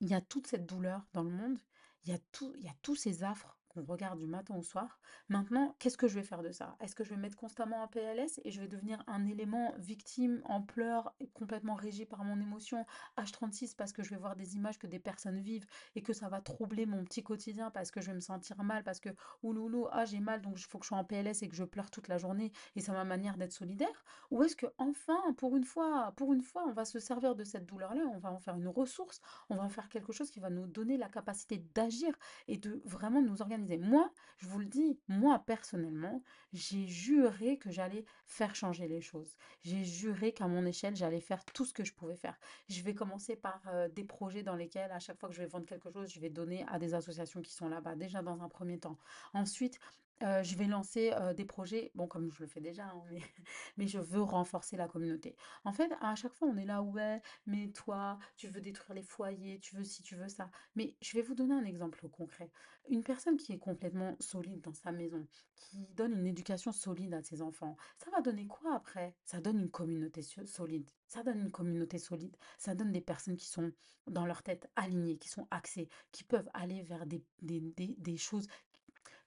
il 0.00 0.08
y 0.08 0.14
a 0.14 0.20
toute 0.20 0.46
cette 0.46 0.66
douleur 0.66 1.06
dans 1.12 1.22
le 1.22 1.30
monde, 1.30 1.58
il 2.04 2.10
y 2.10 2.12
a 2.12 2.18
tout, 2.32 2.52
il 2.56 2.64
y 2.64 2.68
a 2.68 2.74
tous 2.82 2.96
ces 2.96 3.22
affres 3.22 3.56
qu'on 3.74 3.92
regarde 3.92 4.18
du 4.18 4.26
matin 4.26 4.54
au 4.56 4.62
soir. 4.62 4.98
Maintenant, 5.28 5.74
qu'est-ce 5.78 5.96
que 5.96 6.08
je 6.08 6.14
vais 6.14 6.22
faire 6.22 6.42
de 6.42 6.52
ça? 6.52 6.76
Est-ce 6.80 6.94
que 6.94 7.04
je 7.04 7.10
vais 7.10 7.16
me 7.16 7.22
mettre 7.22 7.36
constamment 7.36 7.82
en 7.82 7.88
PLS 7.88 8.40
et 8.44 8.50
je 8.50 8.60
vais 8.60 8.68
devenir 8.68 9.02
un 9.06 9.26
élément 9.26 9.74
victime 9.78 10.42
en 10.44 10.62
pleurs, 10.62 11.14
complètement 11.32 11.74
régi 11.74 12.06
par 12.06 12.24
mon 12.24 12.40
émotion 12.40 12.86
H36 13.18 13.76
parce 13.76 13.92
que 13.92 14.02
je 14.02 14.10
vais 14.10 14.16
voir 14.16 14.36
des 14.36 14.56
images 14.56 14.78
que 14.78 14.86
des 14.86 14.98
personnes 14.98 15.40
vivent 15.40 15.66
et 15.94 16.02
que 16.02 16.12
ça 16.12 16.28
va 16.28 16.40
troubler 16.40 16.86
mon 16.86 17.04
petit 17.04 17.22
quotidien 17.22 17.70
parce 17.70 17.90
que 17.90 18.00
je 18.00 18.08
vais 18.08 18.14
me 18.14 18.20
sentir 18.20 18.62
mal, 18.62 18.84
parce 18.84 19.00
que 19.00 19.10
ouloulou, 19.42 19.86
ah 19.90 20.04
j'ai 20.04 20.20
mal 20.20 20.40
donc 20.40 20.58
il 20.58 20.64
faut 20.64 20.78
que 20.78 20.84
je 20.84 20.88
sois 20.88 20.98
en 20.98 21.04
PLS 21.04 21.42
et 21.42 21.48
que 21.48 21.56
je 21.56 21.64
pleure 21.64 21.90
toute 21.90 22.08
la 22.08 22.18
journée 22.18 22.52
et 22.76 22.80
c'est 22.80 22.92
ma 22.92 23.04
manière 23.04 23.36
d'être 23.36 23.52
solidaire? 23.52 24.04
Ou 24.30 24.42
est-ce 24.42 24.56
que 24.56 24.66
enfin, 24.78 25.18
pour 25.36 25.56
une 25.56 25.64
fois, 25.64 26.12
pour 26.16 26.32
une 26.32 26.42
fois, 26.42 26.64
on 26.66 26.72
va 26.72 26.84
se 26.84 26.98
servir 26.98 27.34
de 27.34 27.44
cette 27.44 27.66
douleur-là, 27.66 28.02
on 28.12 28.18
va 28.18 28.30
en 28.30 28.38
faire 28.38 28.56
une 28.56 28.68
ressource, 28.68 29.20
on 29.50 29.56
va 29.56 29.62
en 29.62 29.68
faire 29.68 29.88
quelque 29.88 30.12
chose 30.12 30.30
qui 30.30 30.40
va 30.40 30.50
nous 30.50 30.66
donner 30.66 30.96
la 30.96 31.08
capacité 31.08 31.58
d'agir 31.74 32.14
et 32.48 32.58
de 32.58 32.82
vraiment 32.84 33.22
nous 33.22 33.42
organiser. 33.42 33.63
Moi, 33.78 34.10
je 34.38 34.46
vous 34.46 34.58
le 34.58 34.66
dis, 34.66 34.98
moi 35.08 35.42
personnellement, 35.46 36.22
j'ai 36.52 36.86
juré 36.86 37.58
que 37.58 37.70
j'allais 37.70 38.04
faire 38.26 38.54
changer 38.54 38.88
les 38.88 39.00
choses. 39.00 39.36
J'ai 39.62 39.84
juré 39.84 40.32
qu'à 40.32 40.46
mon 40.46 40.64
échelle, 40.66 40.96
j'allais 40.96 41.20
faire 41.20 41.44
tout 41.44 41.64
ce 41.64 41.72
que 41.72 41.84
je 41.84 41.94
pouvais 41.94 42.16
faire. 42.16 42.38
Je 42.68 42.82
vais 42.82 42.94
commencer 42.94 43.36
par 43.36 43.60
des 43.94 44.04
projets 44.04 44.42
dans 44.42 44.56
lesquels, 44.56 44.92
à 44.92 44.98
chaque 44.98 45.18
fois 45.18 45.28
que 45.28 45.34
je 45.34 45.40
vais 45.42 45.48
vendre 45.48 45.66
quelque 45.66 45.90
chose, 45.90 46.10
je 46.12 46.20
vais 46.20 46.30
donner 46.30 46.64
à 46.68 46.78
des 46.78 46.94
associations 46.94 47.42
qui 47.42 47.52
sont 47.52 47.68
là-bas, 47.68 47.96
déjà 47.96 48.22
dans 48.22 48.42
un 48.42 48.48
premier 48.48 48.78
temps. 48.78 48.98
Ensuite, 49.32 49.78
euh, 50.22 50.42
je 50.42 50.56
vais 50.56 50.66
lancer 50.66 51.12
euh, 51.12 51.34
des 51.34 51.44
projets, 51.44 51.90
bon, 51.94 52.06
comme 52.06 52.30
je 52.30 52.40
le 52.40 52.46
fais 52.46 52.60
déjà, 52.60 52.84
hein, 52.86 53.02
mais, 53.76 53.86
je 53.86 53.98
veux 53.98 54.22
renforcer 54.22 54.76
la 54.76 54.86
communauté. 54.86 55.36
En 55.64 55.72
fait, 55.72 55.90
à 56.00 56.14
chaque 56.14 56.32
fois, 56.32 56.48
on 56.48 56.56
est 56.56 56.64
là, 56.64 56.82
ouais, 56.82 57.20
mais 57.46 57.68
toi, 57.72 58.18
tu 58.36 58.48
veux 58.48 58.60
détruire 58.60 58.94
les 58.94 59.02
foyers, 59.02 59.58
tu 59.58 59.76
veux 59.76 59.84
ci, 59.84 60.02
tu 60.02 60.14
veux 60.14 60.28
ça. 60.28 60.50
Mais 60.76 60.94
je 61.00 61.14
vais 61.16 61.22
vous 61.22 61.34
donner 61.34 61.54
un 61.54 61.64
exemple 61.64 62.08
concret. 62.08 62.50
Une 62.88 63.02
personne 63.02 63.36
qui 63.36 63.52
est 63.52 63.58
complètement 63.58 64.14
solide 64.20 64.60
dans 64.60 64.72
sa 64.72 64.92
maison, 64.92 65.26
qui 65.56 65.86
donne 65.94 66.12
une 66.12 66.26
éducation 66.26 66.70
solide 66.70 67.14
à 67.14 67.22
ses 67.22 67.42
enfants, 67.42 67.76
ça 67.98 68.10
va 68.10 68.20
donner 68.20 68.46
quoi 68.46 68.74
après? 68.76 69.16
Ça 69.24 69.40
donne 69.40 69.58
une 69.58 69.70
communauté 69.70 70.22
so- 70.22 70.46
solide. 70.46 70.88
Ça 71.08 71.22
donne 71.22 71.40
une 71.40 71.50
communauté 71.50 71.98
solide. 71.98 72.36
Ça 72.58 72.74
donne 72.74 72.92
des 72.92 73.00
personnes 73.00 73.36
qui 73.36 73.46
sont 73.46 73.72
dans 74.06 74.26
leur 74.26 74.42
tête 74.42 74.70
alignées, 74.76 75.16
qui 75.16 75.28
sont 75.28 75.48
axées, 75.50 75.88
qui 76.12 76.24
peuvent 76.24 76.50
aller 76.52 76.82
vers 76.82 77.06
des 77.06 78.16
choses, 78.16 78.46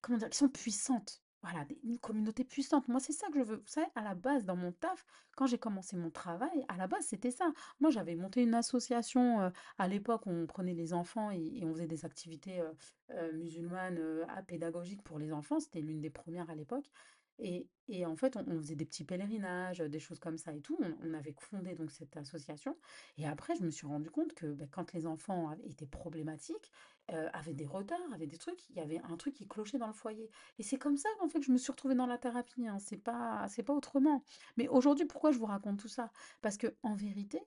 comment 0.02 0.18
dire, 0.18 0.30
qui 0.30 0.38
sont 0.38 0.50
puissantes. 0.50 1.22
Voilà, 1.44 1.66
des- 1.66 1.80
une 1.84 2.00
communauté 2.00 2.44
puissante. 2.44 2.88
Moi, 2.88 3.00
c'est 3.00 3.14
ça 3.14 3.28
que 3.32 3.38
je 3.40 3.44
veux. 3.44 3.58
Vous 3.58 3.68
savez, 3.68 3.88
à 3.96 4.02
la 4.02 4.16
base, 4.16 4.44
dans 4.46 4.56
mon 4.56 4.72
taf, 4.72 5.06
quand 5.36 5.46
j'ai 5.46 5.60
commencé 5.60 5.96
mon 5.96 6.10
travail, 6.10 6.66
à 6.68 6.78
la 6.78 6.88
base, 6.88 7.06
c'était 7.06 7.32
ça. 7.32 7.52
Moi, 7.80 7.92
j'avais 7.92 8.16
monté 8.16 8.42
une 8.42 8.56
association. 8.56 9.40
euh, 9.42 9.50
à 9.78 9.88
l'époque, 9.88 10.26
on 10.26 10.48
prenait 10.48 10.74
les 10.74 10.94
enfants 10.94 11.30
et, 11.32 11.62
on 11.64 11.74
faisait 11.74 11.88
des 11.88 12.06
activités 12.06 12.60
euh, 12.60 12.74
euh, 13.12 13.32
musulmanes 13.34 14.00
pédagogiques 14.48 15.04
pour 15.04 15.20
les 15.20 15.32
enfants. 15.32 15.60
C'était 15.60 15.82
l'une 15.82 16.02
des 16.02 16.10
premières 16.10 16.50
à 16.50 16.56
l'époque. 16.56 16.90
Et, 17.40 18.06
en 18.06 18.16
fait, 18.16 18.36
on, 18.36 18.58
faisait 18.58 18.76
des 18.76 18.86
petits 18.86 19.04
pèlerinages, 19.04 19.80
des 19.80 20.00
choses 20.00 20.20
comme 20.20 20.38
ça 20.38 20.54
et 20.54 20.62
tout. 20.62 20.78
On, 21.04 21.14
avait 21.14 21.36
fondé 21.40 21.76
donc 21.76 21.92
cette 21.92 22.18
association. 22.18 22.78
Et 23.18 23.28
après, 23.28 23.56
je 23.56 23.64
me 23.64 23.70
suis 23.70 23.88
rendu 23.88 24.10
compte 24.10 24.34
que 24.34 24.48
ben, 24.48 24.68
quand 24.70 24.94
les 24.94 25.06
enfants 25.06 25.56
étaient 25.64 25.86
problématiques, 25.86 26.72
euh, 27.12 27.30
avaient 27.34 27.54
des 27.54 27.66
retards, 27.66 28.00
avaient 28.14 28.28
des 28.28 28.38
trucs, 28.38 28.70
il 28.70 28.76
y 28.76 28.82
avait 28.82 29.00
un 29.00 29.16
truc 29.16 29.34
qui 29.36 29.48
clochait 29.48 29.78
dans 29.78 29.88
le 29.88 29.94
foyer. 29.94 30.30
Et 30.60 30.64
c'est 30.64 30.78
comme 30.78 30.98
ça 30.98 31.10
qu'en 31.20 31.30
fait 31.30 31.40
que 31.40 31.46
je 31.46 31.52
me 31.52 31.58
suis 31.58 31.72
retrouvée 31.72 31.96
dans 31.96 32.08
la 32.08 32.18
thérapie. 32.18 32.68
hein. 32.68 32.80
C'est 32.80 32.98
pas, 32.98 33.46
c'est 33.50 33.64
pas 33.64 33.74
autrement. 33.74 34.24
Mais 34.58 34.68
aujourd'hui, 34.68 35.06
pourquoi 35.06 35.32
je 35.32 35.38
vous 35.38 35.46
raconte 35.46 35.80
tout 35.80 35.88
ça? 35.88 36.12
Parce 36.42 36.58
que 36.58 36.76
en 36.84 36.96
vérité, 36.96 37.40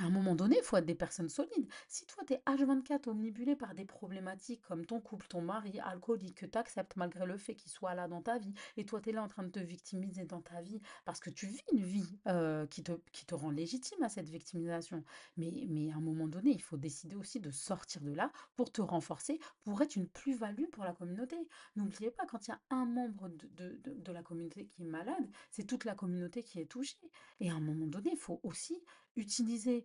à 0.00 0.04
un 0.04 0.10
moment 0.10 0.34
donné, 0.34 0.56
il 0.58 0.64
faut 0.64 0.76
être 0.78 0.86
des 0.86 0.94
personnes 0.94 1.28
solides. 1.28 1.68
Si 1.88 2.06
toi, 2.06 2.24
tu 2.26 2.32
es 2.34 2.42
H24 2.46 3.08
omnibulé 3.08 3.54
par 3.56 3.74
des 3.74 3.84
problématiques 3.84 4.62
comme 4.62 4.86
ton 4.86 5.00
couple, 5.00 5.26
ton 5.28 5.42
mari, 5.42 5.78
alcoolique, 5.80 6.36
que 6.38 6.46
tu 6.46 6.58
acceptes 6.58 6.96
malgré 6.96 7.26
le 7.26 7.36
fait 7.36 7.54
qu'il 7.54 7.70
soit 7.70 7.94
là 7.94 8.08
dans 8.08 8.22
ta 8.22 8.38
vie, 8.38 8.54
et 8.76 8.84
toi, 8.86 9.00
tu 9.00 9.10
es 9.10 9.12
là 9.12 9.22
en 9.22 9.28
train 9.28 9.42
de 9.42 9.50
te 9.50 9.58
victimiser 9.60 10.24
dans 10.24 10.40
ta 10.40 10.60
vie 10.62 10.80
parce 11.04 11.20
que 11.20 11.30
tu 11.30 11.46
vis 11.46 11.60
une 11.72 11.82
vie 11.84 12.18
euh, 12.28 12.66
qui 12.66 12.82
te, 12.82 12.92
qui 13.12 13.26
te 13.26 13.34
rend 13.34 13.50
légitime 13.50 14.02
à 14.02 14.08
cette 14.08 14.28
victimisation. 14.28 15.04
Mais, 15.36 15.66
mais 15.68 15.90
à 15.92 15.96
un 15.96 16.00
moment 16.00 16.28
donné, 16.28 16.50
il 16.52 16.62
faut 16.62 16.76
décider 16.78 17.16
aussi 17.16 17.40
de 17.40 17.50
sortir 17.50 18.00
de 18.02 18.12
là 18.12 18.32
pour 18.56 18.72
te 18.72 18.80
renforcer, 18.82 19.38
pour 19.64 19.80
être 19.82 19.96
une 19.96 20.08
plus-value 20.08 20.66
pour 20.72 20.84
la 20.84 20.92
communauté. 20.92 21.36
N'oubliez 21.76 22.10
pas, 22.10 22.26
quand 22.26 22.46
il 22.46 22.50
y 22.50 22.54
a 22.54 22.60
un 22.70 22.84
membre 22.86 23.28
de, 23.28 23.48
de, 23.48 23.80
de- 23.84 23.94
de 24.00 24.12
la 24.12 24.22
communauté 24.22 24.66
qui 24.66 24.82
est 24.82 24.86
malade, 24.86 25.28
c'est 25.50 25.64
toute 25.64 25.84
la 25.84 25.94
communauté 25.94 26.42
qui 26.42 26.60
est 26.60 26.66
touchée. 26.66 26.96
Et 27.40 27.50
à 27.50 27.54
un 27.54 27.60
moment 27.60 27.86
donné, 27.86 28.10
il 28.12 28.18
faut 28.18 28.40
aussi 28.42 28.82
utiliser 29.16 29.84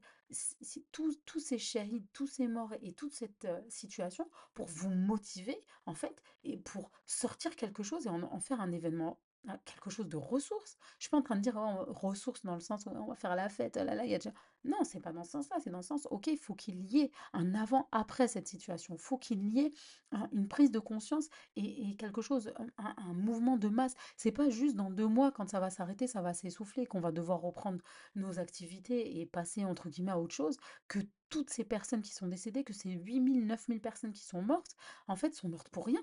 tous 0.91 1.39
ces 1.39 1.57
shahids, 1.57 2.05
tous 2.13 2.27
ces 2.27 2.47
morts 2.47 2.73
et 2.81 2.93
toute 2.93 3.13
cette 3.13 3.47
situation 3.69 4.29
pour 4.53 4.67
vous 4.67 4.89
motiver, 4.89 5.63
en 5.85 5.93
fait, 5.93 6.21
et 6.43 6.57
pour 6.57 6.91
sortir 7.05 7.55
quelque 7.55 7.83
chose 7.83 8.05
et 8.05 8.09
en 8.09 8.39
faire 8.39 8.61
un 8.61 8.71
événement, 8.71 9.19
quelque 9.65 9.89
chose 9.89 10.07
de 10.07 10.17
ressource. 10.17 10.77
Je 10.97 11.03
suis 11.03 11.09
pas 11.09 11.17
en 11.17 11.21
train 11.21 11.35
de 11.35 11.41
dire 11.41 11.55
oh, 11.57 11.85
ressource 11.93 12.43
dans 12.43 12.55
le 12.55 12.61
sens 12.61 12.85
où 12.85 12.89
on 12.89 13.05
va 13.07 13.15
faire 13.15 13.35
la 13.35 13.49
fête, 13.49 13.77
oh 13.81 13.83
là 13.85 13.95
là, 13.95 14.05
il. 14.05 14.19
Non, 14.63 14.77
c'est 14.83 14.99
pas 14.99 15.13
dans 15.13 15.23
ce 15.23 15.31
sens-là, 15.31 15.57
c'est 15.63 15.69
dans 15.69 15.77
le 15.77 15.83
sens, 15.83 16.07
ok, 16.09 16.27
il 16.27 16.37
faut 16.37 16.55
qu'il 16.55 16.81
y 16.91 16.99
ait 17.01 17.11
un 17.33 17.53
avant-après 17.53 18.27
cette 18.27 18.47
situation, 18.47 18.95
il 18.95 18.99
faut 18.99 19.17
qu'il 19.17 19.45
y 19.47 19.59
ait 19.59 19.71
un- 20.11 20.27
une 20.31 20.47
prise 20.47 20.71
de 20.71 20.79
conscience 20.79 21.27
et, 21.55 21.95
quelque 21.97 22.21
chose, 22.23 22.51
un, 22.57 22.67
un- 22.83 22.95
un 22.97 23.13
mouvement 23.13 23.57
de 23.57 23.67
masse. 23.67 23.93
C'est 24.17 24.31
pas 24.31 24.49
juste 24.49 24.75
dans 24.75 24.89
deux 24.89 25.07
mois, 25.07 25.31
quand 25.31 25.47
ça 25.49 25.59
va 25.59 25.69
s'arrêter, 25.69 26.07
ça 26.07 26.21
va 26.23 26.33
s'essouffler, 26.33 26.85
qu'on 26.87 26.99
va 26.99 27.11
devoir 27.11 27.41
reprendre 27.41 27.79
nos 28.15 28.39
activités 28.39 29.19
et 29.19 29.25
passer 29.27 29.65
entre 29.65 29.89
guillemets 29.89 30.11
à 30.13 30.19
autre 30.19 30.33
chose, 30.35 30.57
que 30.87 30.99
toutes 31.29 31.49
ces 31.51 31.63
personnes 31.63 32.01
qui 32.01 32.13
sont 32.13 32.27
décédées, 32.27 32.63
que 32.63 32.73
ces 32.73 32.89
8000, 32.91 33.45
9000 33.45 33.81
personnes 33.81 34.13
qui 34.13 34.23
sont 34.25 34.41
mortes, 34.41 34.75
en 35.07 35.15
fait, 35.15 35.33
sont 35.35 35.49
mortes 35.49 35.69
pour 35.69 35.85
rien. 35.85 36.01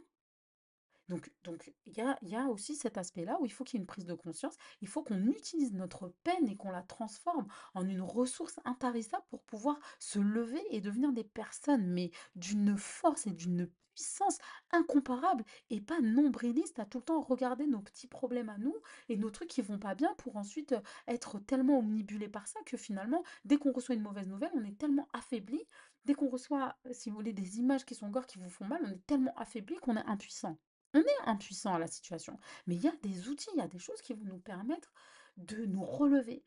Donc, 1.13 1.31
donc 1.45 1.75
il 1.85 1.93
y 1.93 2.37
a, 2.37 2.49
aussi 2.49 2.75
cet 2.75 2.97
aspect-là 2.97 3.37
où 3.39 3.45
il 3.45 3.53
faut 3.53 3.65
qu'il 3.65 3.79
y 3.79 3.79
ait 3.79 3.83
une 3.83 3.87
prise 3.87 4.07
de 4.07 4.15
conscience, 4.15 4.57
il 4.81 4.89
faut 4.89 5.03
qu'on 5.03 5.27
utilise 5.27 5.75
notre 5.75 6.09
peine 6.25 6.49
et 6.49 6.57
qu'on 6.57 6.71
la 6.71 6.81
transforme 6.81 7.47
en 7.75 7.87
une 7.87 8.01
ressource 8.01 8.59
intarissable 8.65 9.25
pour 9.29 9.43
pouvoir 9.43 9.79
se 9.99 10.19
lever 10.19 10.63
et 10.71 10.81
devenir 10.81 11.13
des 11.13 11.23
personnes, 11.25 11.87
mais 11.87 12.13
d'une 12.35 12.79
force 12.79 13.27
et 13.27 13.33
d'une 13.33 13.69
puissance 13.95 14.39
incomparable 14.71 15.45
et 15.69 15.83
pas 15.83 16.01
nombriliste 16.01 16.79
à 16.79 16.87
tout 16.87 17.01
le 17.01 17.05
temps 17.05 17.21
regarder 17.21 17.67
nos 17.67 17.81
petits 17.81 18.07
problèmes 18.07 18.49
à 18.49 18.57
nous 18.57 18.75
et 19.11 19.19
nos 19.19 19.29
trucs 19.29 19.51
qui 19.51 19.61
vont 19.61 19.79
pas 19.79 19.95
bien 19.95 20.15
pour 20.17 20.39
ensuite 20.39 20.75
être 21.09 21.41
tellement 21.41 21.81
omnibulés 21.81 22.31
par 22.31 22.49
ça 22.49 22.59
que 22.65 22.79
finalement, 22.79 23.23
dès 23.45 23.59
qu'on 23.59 23.73
reçoit 23.73 23.97
une 23.97 24.01
mauvaise 24.01 24.29
nouvelle, 24.29 24.53
on 24.55 24.65
est 24.65 24.79
tellement 24.79 25.09
affaibli. 25.13 25.63
Dès 26.07 26.15
qu'on 26.15 26.31
reçoit, 26.31 26.75
si 26.91 27.11
vous 27.11 27.17
voulez, 27.17 27.35
des 27.35 27.59
images 27.59 27.85
qui 27.85 27.95
sont 27.95 28.09
gore, 28.09 28.27
qui 28.27 28.39
vous 28.39 28.49
font 28.49 28.65
mal, 28.65 28.81
on 28.83 28.91
est 28.91 29.07
tellement 29.07 29.35
affaibli 29.37 29.77
qu'on 29.77 29.99
est 29.99 30.07
impuissant. 30.07 30.57
On 30.95 31.01
est 31.01 31.27
impuissant 31.27 31.75
à 31.75 31.79
la 31.79 31.87
situation. 31.87 32.39
Mais 32.67 32.77
il 32.77 32.83
y 32.83 32.89
a 32.89 32.97
des 33.03 33.29
outils, 33.29 33.49
il 33.55 33.59
y 33.59 33.63
a 33.63 33.69
des 33.69 33.79
choses 33.79 34.03
qui 34.03 34.13
vont 34.13 34.25
nous 34.25 34.39
permettre 34.39 34.93
de 35.37 35.65
nous 35.65 35.85
relever. 35.85 36.45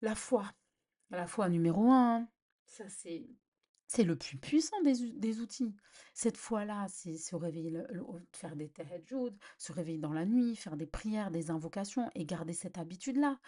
La 0.00 0.14
foi. 0.14 0.52
La 1.10 1.26
foi 1.26 1.48
numéro 1.48 1.90
un, 1.90 2.28
ça 2.66 2.88
c'est 2.88 3.28
c'est 3.88 4.04
le 4.04 4.16
plus 4.16 4.36
puissant 4.36 4.80
des, 4.82 5.12
des 5.12 5.40
outils. 5.40 5.74
Cette 6.12 6.36
fois-là, 6.36 6.86
c'est 6.90 7.16
se 7.16 7.34
réveiller, 7.34 7.82
faire 8.32 8.54
des 8.54 8.68
tahajjud, 8.68 9.34
se 9.56 9.72
réveiller 9.72 9.98
dans 9.98 10.12
la 10.12 10.26
nuit, 10.26 10.56
faire 10.56 10.76
des 10.76 10.86
prières, 10.86 11.30
des 11.30 11.50
invocations 11.50 12.10
et 12.14 12.26
garder 12.26 12.52
cette 12.52 12.76
habitude-là. 12.76 13.40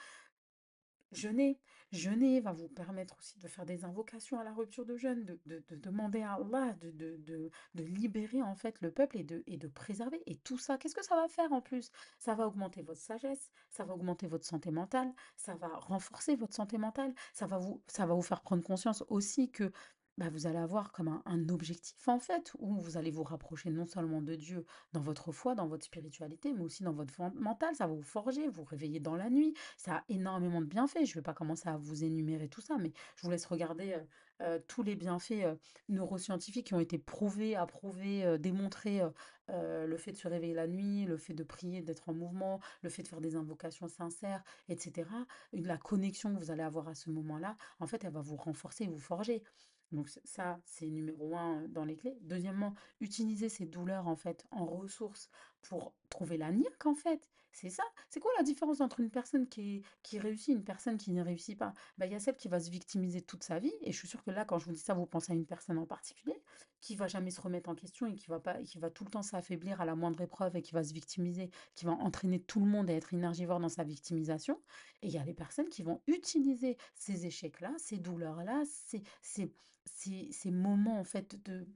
Jeûner. 1.13 1.61
Jeûner 1.93 2.41
va 2.41 2.53
vous 2.53 2.69
permettre 2.69 3.17
aussi 3.19 3.39
de 3.39 3.49
faire 3.49 3.67
des 3.67 3.85
invocations 3.85 4.39
à 4.39 4.45
la 4.45 4.53
rupture 4.53 4.85
de 4.87 4.97
jeûne, 4.97 5.25
de, 5.25 5.41
de, 5.47 5.77
demander 5.77 6.23
à 6.23 6.35
Allah 6.35 6.75
de, 6.81 6.91
de, 6.93 7.51
libérer 7.83 8.43
en 8.43 8.55
fait 8.55 8.81
le 8.81 8.93
peuple 8.93 9.19
et 9.19 9.25
de, 9.25 9.43
et 9.47 9.57
de 9.57 9.67
préserver. 9.67 10.23
Et 10.27 10.37
tout 10.37 10.59
ça, 10.59 10.79
qu'est-ce 10.79 10.95
que 10.95 11.05
ça 11.05 11.17
va 11.17 11.27
faire 11.27 11.53
en 11.53 11.61
plus? 11.61 11.91
Ça 12.19 12.35
va 12.35 12.47
augmenter 12.47 12.83
votre 12.83 13.01
sagesse, 13.01 13.51
ça 13.71 13.85
va 13.85 13.95
augmenter 13.95 14.29
votre 14.29 14.47
santé 14.47 14.71
mentale, 14.71 15.13
ça 15.37 15.55
va 15.57 15.69
renforcer 15.79 16.37
votre 16.37 16.55
santé 16.55 16.79
mentale, 16.79 17.13
ça 17.33 17.47
va 17.47 17.59
vous, 17.59 17.83
ça 17.89 18.07
va 18.07 18.15
vous 18.15 18.23
faire 18.23 18.43
prendre 18.43 18.63
conscience 18.63 19.03
aussi 19.09 19.51
que 19.51 19.73
bah, 20.21 20.29
vous 20.29 20.47
allez 20.47 20.59
avoir 20.59 20.93
comme 20.93 21.09
un, 21.25 21.49
objectif 21.49 22.07
en 22.07 22.19
fait, 22.19 22.53
où 22.59 22.79
vous 22.79 22.99
allez 22.99 23.11
vous 23.11 23.23
rapprocher 23.23 23.71
non 23.71 23.87
seulement 23.87 24.21
de 24.21 24.35
Dieu 24.35 24.67
dans 24.93 25.01
votre 25.01 25.33
foi, 25.33 25.55
dans 25.55 25.67
votre 25.67 25.87
spiritualité, 25.87 26.53
mais 26.53 26.63
aussi 26.63 26.83
dans 26.83 26.93
votre 26.93 27.19
mental. 27.37 27.75
Ça 27.75 27.87
va 27.87 27.95
vous 27.95 28.03
forger, 28.03 28.47
vous 28.47 28.63
réveiller 28.63 29.01
dans 29.01 29.17
la 29.17 29.31
nuit. 29.31 29.55
Ça 29.79 29.97
a 29.97 30.05
énormément 30.11 30.61
de 30.61 30.67
bienfaits. 30.67 31.07
Je 31.07 31.13
ne 31.13 31.15
vais 31.15 31.23
pas 31.23 31.33
commencer 31.33 31.71
à 31.71 31.79
vous 31.79 32.05
énumérer 32.05 32.49
tout 32.49 32.61
ça, 32.61 32.77
mais 32.77 32.93
je 33.17 33.23
vous 33.23 33.31
laisse 33.31 33.47
regarder 33.47 33.95
euh, 33.95 34.01
euh, 34.43 34.59
tous 34.69 34.83
les 34.83 34.95
bienfaits 34.95 35.43
euh, 35.43 35.55
neuroscientifiques 35.89 36.67
qui 36.67 36.75
ont 36.75 36.81
été 36.81 36.99
prouvés, 36.99 37.57
approuvés, 37.57 38.37
démontrés. 38.39 39.01
le 39.49 39.97
fait 39.97 40.13
de 40.13 40.19
se 40.19 40.29
réveiller 40.29 40.55
la 40.55 40.67
nuit, 40.67 41.07
le 41.07 41.17
fait 41.17 41.33
de 41.33 41.45
prier, 41.45 41.81
d'être 41.81 42.11
en 42.11 42.13
mouvement, 42.13 42.61
le 42.83 42.91
fait 42.91 43.03
de 43.03 43.09
faire 43.09 43.23
des 43.23 43.37
invocations 43.37 43.89
sincères, 43.89 44.45
etc. 44.69 45.09
La 45.55 45.79
connexion 45.79 46.35
que 46.35 46.39
vous 46.39 46.51
allez 46.51 46.63
avoir 46.63 46.89
à 46.89 46.95
ce 46.95 47.09
moment-là, 47.09 47.57
en 47.79 47.87
fait, 47.87 48.05
elle 48.05 48.13
va 48.13 48.21
vous 48.21 48.37
renforcer, 48.37 48.87
vous 48.87 48.99
forger. 48.99 49.43
Donc 49.93 50.09
ça, 50.25 50.61
c'est 50.65 50.89
numéro 50.89 51.37
un 51.37 51.67
dans 51.69 51.85
les 51.85 51.97
clés. 51.97 52.19
Deuxièmement, 52.23 52.75
utiliser 53.01 53.49
ces 53.49 53.67
douleurs 53.67 54.07
en 54.09 54.17
fait 54.17 54.47
en 54.51 54.65
ressources 54.65 55.31
pour 55.63 55.95
trouver 56.09 56.37
la 56.37 56.53
niaque 56.53 56.87
en 56.87 56.95
fait. 56.95 57.29
C'est 57.53 57.71
ça. 57.71 57.83
C'est 58.09 58.21
quoi 58.21 58.31
la 58.39 58.43
différence 58.43 58.81
entre 58.81 59.01
une 59.01 59.11
personne 59.11 59.49
qui, 59.49 59.83
qui 60.03 60.19
réussit 60.19 60.51
et 60.51 60.53
une 60.53 60.65
personne 60.65 60.99
qui 60.99 61.11
ne 61.13 61.23
réussit 61.23 61.59
pas? 61.59 61.75
Bah, 61.99 62.07
Il 62.07 62.13
y 62.13 62.15
a 62.15 62.21
celle 62.21 62.37
qui 62.37 62.49
va 62.49 62.61
se 62.61 62.71
victimiser 62.71 63.23
toute 63.23 63.43
sa 63.43 63.59
vie. 63.59 63.73
Et 63.83 63.93
je 63.93 63.99
suis 63.99 64.09
sûre 64.09 64.23
que 64.23 64.31
là, 64.31 64.45
quand 64.45 64.59
je 64.59 64.67
vous 64.67 64.73
dis 64.73 64.79
ça, 64.79 64.95
vous 64.95 65.07
pensez 65.07 65.33
à 65.33 65.35
une 65.35 65.47
personne 65.47 65.79
en 65.79 65.87
particulier 65.87 66.41
qui 66.81 66.97
va 66.97 67.09
jamais 67.09 67.31
se 67.31 67.41
remettre 67.41 67.69
en 67.69 67.75
question 67.75 68.07
et 68.07 68.15
qui 68.15 68.29
va 68.29 68.41
pas, 68.41 68.63
qui 68.63 68.79
va 68.79 68.91
tout 68.91 69.05
le 69.05 69.11
temps 69.11 69.23
s'affaiblir 69.23 69.81
à 69.81 69.85
la 69.85 69.95
moindre 69.95 70.21
épreuve 70.21 70.57
et 70.57 70.63
qui 70.63 70.73
va 70.73 70.83
se 70.83 70.95
victimiser, 70.95 71.51
qui 71.75 71.85
va 71.85 71.93
entraîner 71.93 72.41
tout 72.41 72.61
le 72.61 72.67
monde 72.67 72.89
à 72.89 72.95
être 72.95 73.13
énergivore 73.13 73.61
dans 73.61 73.69
sa 73.69 73.85
victimisation. 73.85 74.61
Et 75.03 75.09
il 75.09 75.13
y 75.13 75.19
a 75.19 75.25
les 75.25 75.35
personnes 75.35 75.69
qui 75.69 75.83
vont 75.83 76.01
utiliser 76.07 76.79
ces 76.95 77.27
échecs-là, 77.27 77.75
ces 77.79 77.99
douleurs-là, 77.99 78.63
ces, 78.67 79.03
ces, 79.23 79.53
ces, 79.85 80.51
moments 80.51 80.99
en 81.01 81.05
fait 81.05 81.37
de, 81.45 81.69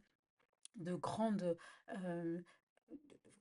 de 0.76 0.94
grande... 0.94 1.56
Euh, 2.04 2.40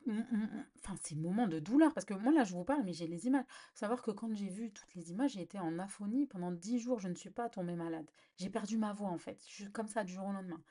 enfin, 0.08 0.96
ces 1.02 1.16
moments 1.16 1.48
de 1.48 1.60
douleur, 1.60 1.94
parce 1.94 2.06
que 2.06 2.14
moi 2.14 2.32
là 2.32 2.44
je 2.44 2.54
vous 2.54 2.64
parle, 2.64 2.84
mais 2.84 2.94
j'ai 2.94 3.08
les 3.08 3.28
images. 3.28 3.46
Savoir 3.74 4.02
que 4.02 4.12
quand 4.12 4.34
j'ai 4.34 4.50
vu 4.50 4.72
toutes 4.72 4.94
les 4.96 5.12
images, 5.12 5.32
j'ai 5.32 5.42
été 5.42 5.60
en 5.60 5.80
aphonie 5.80 6.28
pendant 6.28 6.52
dix 6.52 6.80
jours, 6.80 7.00
je 7.00 7.08
ne 7.08 7.16
suis 7.16 7.30
pas 7.30 7.50
tombée 7.50 7.76
malade. 7.76 8.10
J'ai 8.38 8.50
perdu 8.50 8.78
ma 8.78 8.94
voix 8.94 9.10
en 9.10 9.18
fait, 9.18 9.42
je, 9.48 9.66
comme 9.68 9.88
ça 9.88 10.04
du 10.04 10.14
jour 10.14 10.26
au 10.26 10.32
lendemain. 10.32 10.62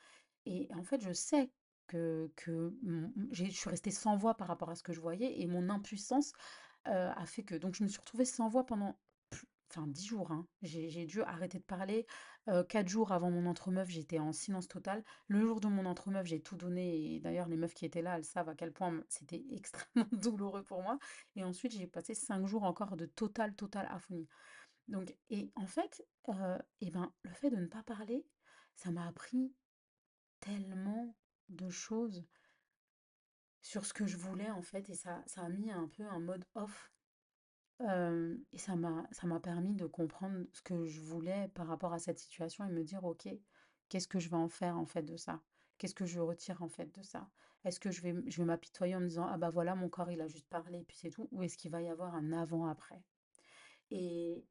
Et 0.46 0.68
en 0.74 0.82
fait, 0.82 1.00
je 1.02 1.12
sais 1.12 1.50
que, 1.86 2.30
que 2.36 2.74
je 3.30 3.44
suis 3.44 3.70
restée 3.70 3.90
sans 3.90 4.16
voix 4.16 4.34
par 4.34 4.48
rapport 4.48 4.70
à 4.70 4.74
ce 4.74 4.82
que 4.82 4.92
je 4.92 5.00
voyais, 5.00 5.40
et 5.40 5.46
mon 5.46 5.68
impuissance 5.68 6.32
euh, 6.88 7.10
a 7.14 7.26
fait 7.26 7.42
que. 7.42 7.54
Donc 7.54 7.74
je 7.74 7.84
me 7.84 7.88
suis 7.88 8.00
retrouvée 8.00 8.24
sans 8.24 8.48
voix 8.48 8.66
pendant 8.66 8.98
enfin 9.72 9.86
dix 9.86 10.06
jours, 10.06 10.30
hein. 10.30 10.46
J'ai 10.62 11.06
dû 11.06 11.22
arrêter 11.22 11.58
de 11.58 11.64
parler. 11.64 12.06
quatre 12.68 12.88
jours 12.88 13.12
avant 13.12 13.30
mon 13.30 13.46
entremeuf, 13.46 13.88
j'étais 13.88 14.18
en 14.18 14.32
silence 14.32 14.68
total. 14.68 15.04
Le 15.28 15.40
jour 15.40 15.60
de 15.60 15.68
mon 15.68 15.86
entremeuf, 15.86 16.26
j'ai 16.26 16.40
tout 16.40 16.56
donné. 16.56 17.14
Et 17.14 17.20
d'ailleurs, 17.20 17.48
les 17.48 17.56
meufs 17.56 17.74
qui 17.74 17.86
étaient 17.86 18.02
là, 18.02 18.16
elles 18.16 18.24
savent 18.24 18.48
à 18.48 18.54
quel 18.54 18.72
point 18.72 19.02
c'était 19.08 19.44
extrêmement 19.50 20.08
douloureux 20.12 20.62
pour 20.62 20.82
moi. 20.82 20.98
Et 21.36 21.44
ensuite, 21.44 21.72
j'ai 21.72 21.86
passé 21.86 22.14
cinq 22.14 22.46
jours 22.46 22.64
encore 22.64 22.96
de 22.96 23.06
total, 23.06 23.54
total 23.54 23.86
aphonie. 23.90 24.28
Donc, 24.88 25.14
et 25.30 25.50
en 25.56 25.66
fait, 25.66 26.04
et 26.80 26.90
ben, 26.90 27.12
le 27.22 27.32
fait 27.32 27.50
de 27.50 27.56
ne 27.56 27.66
pas 27.66 27.82
parler, 27.82 28.26
ça 28.74 28.90
m'a 28.90 29.06
appris 29.06 29.54
tellement 30.40 31.16
de 31.48 31.70
choses 31.70 32.24
sur 33.60 33.86
ce 33.86 33.94
que 33.94 34.06
je 34.06 34.16
voulais 34.16 34.50
en 34.50 34.62
fait. 34.62 34.90
Et 34.90 34.94
ça, 34.94 35.22
ça 35.26 35.42
a 35.42 35.48
mis 35.48 35.70
un 35.70 35.88
peu 35.88 36.04
un 36.04 36.18
mode 36.18 36.44
off 36.54 36.91
et 37.80 38.58
ça 38.58 38.76
m'a 38.76 39.06
ça 39.12 39.26
m'a 39.26 39.40
permis 39.40 39.74
de 39.74 39.86
comprendre 39.86 40.46
ce 40.52 40.62
que 40.62 40.86
je 40.86 41.00
voulais 41.00 41.48
par 41.48 41.66
rapport 41.66 41.92
à 41.92 41.98
cette 41.98 42.18
situation 42.18 42.64
et 42.64 42.70
me 42.70 42.84
dire: 42.84 43.04
«OK, 43.04 43.28
qu'est-ce 43.88 44.08
que 44.08 44.18
je 44.20 44.28
vais 44.30 44.36
en 44.36 44.48
faire, 44.48 44.78
en 44.78 44.86
fait, 44.86 45.02
de 45.02 45.16
ça? 45.16 45.42
Qu'est-ce 45.78 45.94
que 45.94 46.06
je 46.06 46.20
retire, 46.20 46.62
en 46.62 46.68
fait, 46.68 46.94
de 46.94 47.02
ça? 47.02 47.30
Est-ce 47.64 47.80
que 47.80 47.90
je 47.90 48.02
vais 48.02 48.14
je 48.26 48.38
vais 48.38 48.46
m'apitoyer 48.46 48.94
en 48.96 49.00
me 49.00 49.08
disant: 49.08 49.26
"Ah 49.28 49.38
bah, 49.38 49.50
voilà, 49.50 49.74
mon 49.74 49.88
corps, 49.88 50.10
il 50.10 50.20
a 50.20 50.28
juste 50.28 50.48
parlé 50.48 50.84
puis 50.84 50.96
c'est 50.96 51.10
tout"? 51.10 51.28
Ou 51.32 51.42
est-ce 51.42 51.56
qu'il 51.58 51.70
va 51.72 51.82
y 51.82 51.88
avoir 51.88 52.14
un 52.14 52.32
avant-après?» 52.32 53.04
et 53.90 54.46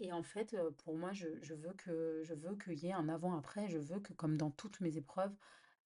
et 0.00 0.12
en 0.12 0.22
fait, 0.24 0.56
pour 0.78 0.96
moi, 0.96 1.12
je 1.12 1.28
je 1.42 1.54
veux 1.54 1.74
que 1.74 2.22
je 2.24 2.34
veux 2.34 2.56
qu'il 2.56 2.78
y 2.80 2.88
ait 2.88 2.92
un 2.92 3.08
avant-après. 3.08 3.68
Je 3.68 3.78
veux 3.78 4.00
que, 4.00 4.12
comme 4.14 4.36
dans 4.36 4.50
toutes 4.50 4.80
mes 4.80 4.96
épreuves, 4.98 5.36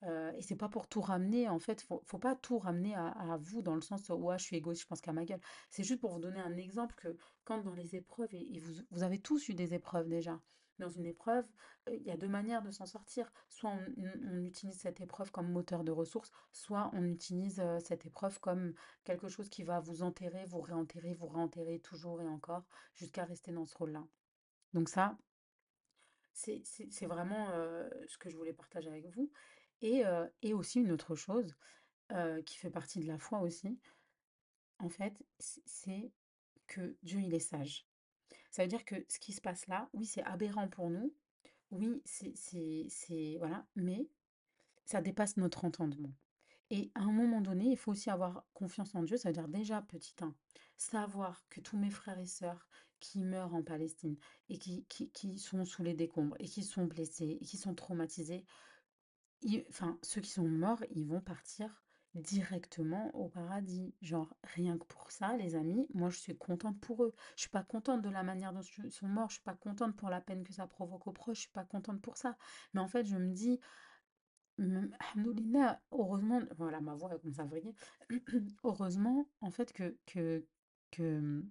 euh, 0.04 0.32
et 0.36 0.42
c'est 0.42 0.56
pas 0.56 0.68
pour 0.68 0.86
tout 0.86 1.00
ramener, 1.00 1.48
en 1.48 1.58
fait, 1.58 1.82
faut, 1.82 2.02
faut 2.06 2.18
pas 2.18 2.36
tout 2.36 2.58
ramener 2.58 2.94
à, 2.94 3.38
vous 3.40 3.62
dans 3.62 3.74
le 3.74 3.80
sens 3.80 4.08
où 4.10 4.14
ouais, 4.14 4.38
je 4.38 4.44
suis 4.44 4.56
égoïste, 4.56 4.82
je 4.82 4.86
pense 4.86 5.00
qu'à 5.00 5.12
ma 5.12 5.24
gueule. 5.24 5.40
C'est 5.70 5.82
juste 5.82 6.00
pour 6.00 6.12
vous 6.12 6.20
donner 6.20 6.40
un 6.40 6.56
exemple 6.56 6.94
que 6.96 7.16
quand 7.44 7.62
dans 7.62 7.74
les 7.74 7.96
épreuves, 7.96 8.32
et, 8.32 8.60
vous, 8.90 9.02
avez 9.02 9.18
tous 9.18 9.48
eu 9.48 9.54
des 9.54 9.74
épreuves 9.74 10.08
déjà, 10.08 10.40
dans 10.78 10.88
une 10.88 11.06
épreuve, 11.06 11.44
il 11.90 12.02
y 12.02 12.10
a 12.12 12.16
deux 12.16 12.28
manières 12.28 12.62
de 12.62 12.70
s'en 12.70 12.86
sortir. 12.86 13.32
Soit 13.48 13.76
on, 13.96 14.44
utilise 14.44 14.78
cette 14.78 15.00
épreuve 15.00 15.32
comme 15.32 15.50
moteur 15.50 15.82
de 15.82 15.90
ressources, 15.90 16.30
soit 16.52 16.90
on 16.92 17.04
utilise 17.04 17.60
cette 17.84 18.06
épreuve 18.06 18.38
comme 18.38 18.74
quelque 19.02 19.26
chose 19.26 19.48
qui 19.48 19.64
va 19.64 19.80
vous 19.80 20.02
enterrer, 20.02 20.44
vous 20.46 20.60
réenterrer, 20.60 21.14
vous 21.14 21.26
réenterrer 21.26 21.80
toujours 21.80 22.22
et 22.22 22.28
encore, 22.28 22.64
jusqu'à 22.94 23.24
rester 23.24 23.50
dans 23.50 23.66
ce 23.66 23.76
rôle-là. 23.76 24.06
Donc 24.72 24.88
ça, 24.88 25.18
c'est 26.32 27.06
vraiment 27.06 27.48
ce 28.06 28.16
que 28.16 28.30
je 28.30 28.36
voulais 28.36 28.52
partager 28.52 28.88
avec 28.88 29.08
vous. 29.08 29.32
Et, 29.80 30.02
et 30.42 30.54
aussi 30.54 30.80
une 30.80 30.92
autre 30.92 31.14
chose 31.14 31.54
qui 32.44 32.58
fait 32.58 32.70
partie 32.70 33.00
de 33.00 33.06
la 33.06 33.18
foi 33.18 33.40
aussi, 33.40 33.78
en 34.78 34.88
fait, 34.88 35.14
c'est 35.38 36.12
que 36.66 36.96
Dieu, 37.02 37.20
il 37.20 37.34
est 37.34 37.38
sage. 37.38 37.86
Ça 38.50 38.62
veut 38.62 38.68
dire 38.68 38.84
que 38.84 38.96
ce 39.08 39.18
qui 39.18 39.32
se 39.32 39.40
passe 39.40 39.66
là, 39.66 39.88
oui, 39.92 40.06
c'est 40.06 40.22
aberrant 40.22 40.68
pour 40.68 40.90
nous, 40.90 41.14
oui, 41.70 42.02
c'est, 42.04 43.36
voilà, 43.38 43.66
mais 43.76 44.08
ça 44.84 45.02
dépasse 45.02 45.36
notre 45.36 45.64
entendement. 45.64 46.12
Et 46.70 46.90
à 46.94 47.02
un 47.02 47.12
moment 47.12 47.40
donné, 47.40 47.70
il 47.70 47.76
faut 47.76 47.92
aussi 47.92 48.10
avoir 48.10 48.44
confiance 48.54 48.94
en 48.94 49.02
Dieu. 49.02 49.16
Ça 49.16 49.28
veut 49.30 49.32
dire 49.34 49.48
déjà, 49.48 49.82
petit 49.82 50.14
1, 50.20 50.34
savoir 50.76 51.42
que 51.48 51.60
tous 51.60 51.78
mes 51.78 51.90
frères 51.90 52.18
et 52.18 52.26
sœurs 52.26 52.68
qui 53.00 53.20
meurent 53.20 53.54
en 53.54 53.62
Palestine 53.62 54.16
et 54.48 54.58
qui, 54.58 54.84
qui, 54.86 55.10
qui 55.10 55.38
sont 55.38 55.64
sous 55.64 55.82
les 55.82 55.94
décombres 55.94 56.36
et 56.40 56.46
qui 56.46 56.62
sont 56.62 56.84
blessés 56.84 57.38
et 57.40 57.44
qui 57.44 57.56
sont 57.56 57.74
traumatisés, 57.74 58.44
enfin, 59.68 59.98
ceux 60.02 60.20
qui 60.20 60.30
sont 60.30 60.48
morts, 60.48 60.82
ils 60.90 61.06
vont 61.06 61.20
partir 61.20 61.82
directement 62.14 63.10
au 63.14 63.28
paradis. 63.28 63.94
Genre, 64.02 64.34
rien 64.42 64.78
que 64.78 64.84
pour 64.84 65.10
ça, 65.10 65.36
les 65.36 65.54
amis, 65.54 65.86
moi 65.94 66.10
je 66.10 66.18
suis 66.18 66.36
contente 66.36 66.80
pour 66.80 67.04
eux. 67.04 67.14
Je 67.36 67.42
suis 67.42 67.50
pas 67.50 67.62
contente 67.62 68.02
de 68.02 68.08
la 68.10 68.22
manière 68.22 68.52
dont 68.52 68.62
ils 68.62 68.90
sont 68.90 69.08
morts, 69.08 69.30
je 69.30 69.34
suis 69.34 69.42
pas 69.42 69.54
contente 69.54 69.96
pour 69.96 70.10
la 70.10 70.20
peine 70.20 70.44
que 70.44 70.52
ça 70.52 70.66
provoque 70.66 71.06
aux 71.06 71.12
proches, 71.12 71.36
je 71.36 71.42
suis 71.42 71.50
pas 71.52 71.64
contente 71.64 72.00
pour 72.00 72.16
ça. 72.16 72.36
Mais 72.74 72.80
en 72.80 72.88
fait, 72.88 73.04
je 73.06 73.16
me 73.16 73.32
dis, 73.32 73.60
heureusement, 75.92 76.40
voilà, 76.56 76.80
ma 76.80 76.94
voix 76.94 77.18
commence 77.18 77.38
à 77.38 77.44
vriller. 77.44 77.74
heureusement, 78.64 79.28
en 79.40 79.50
fait, 79.50 79.72
que, 79.72 79.96
que, 80.06 80.44
que 80.90 81.44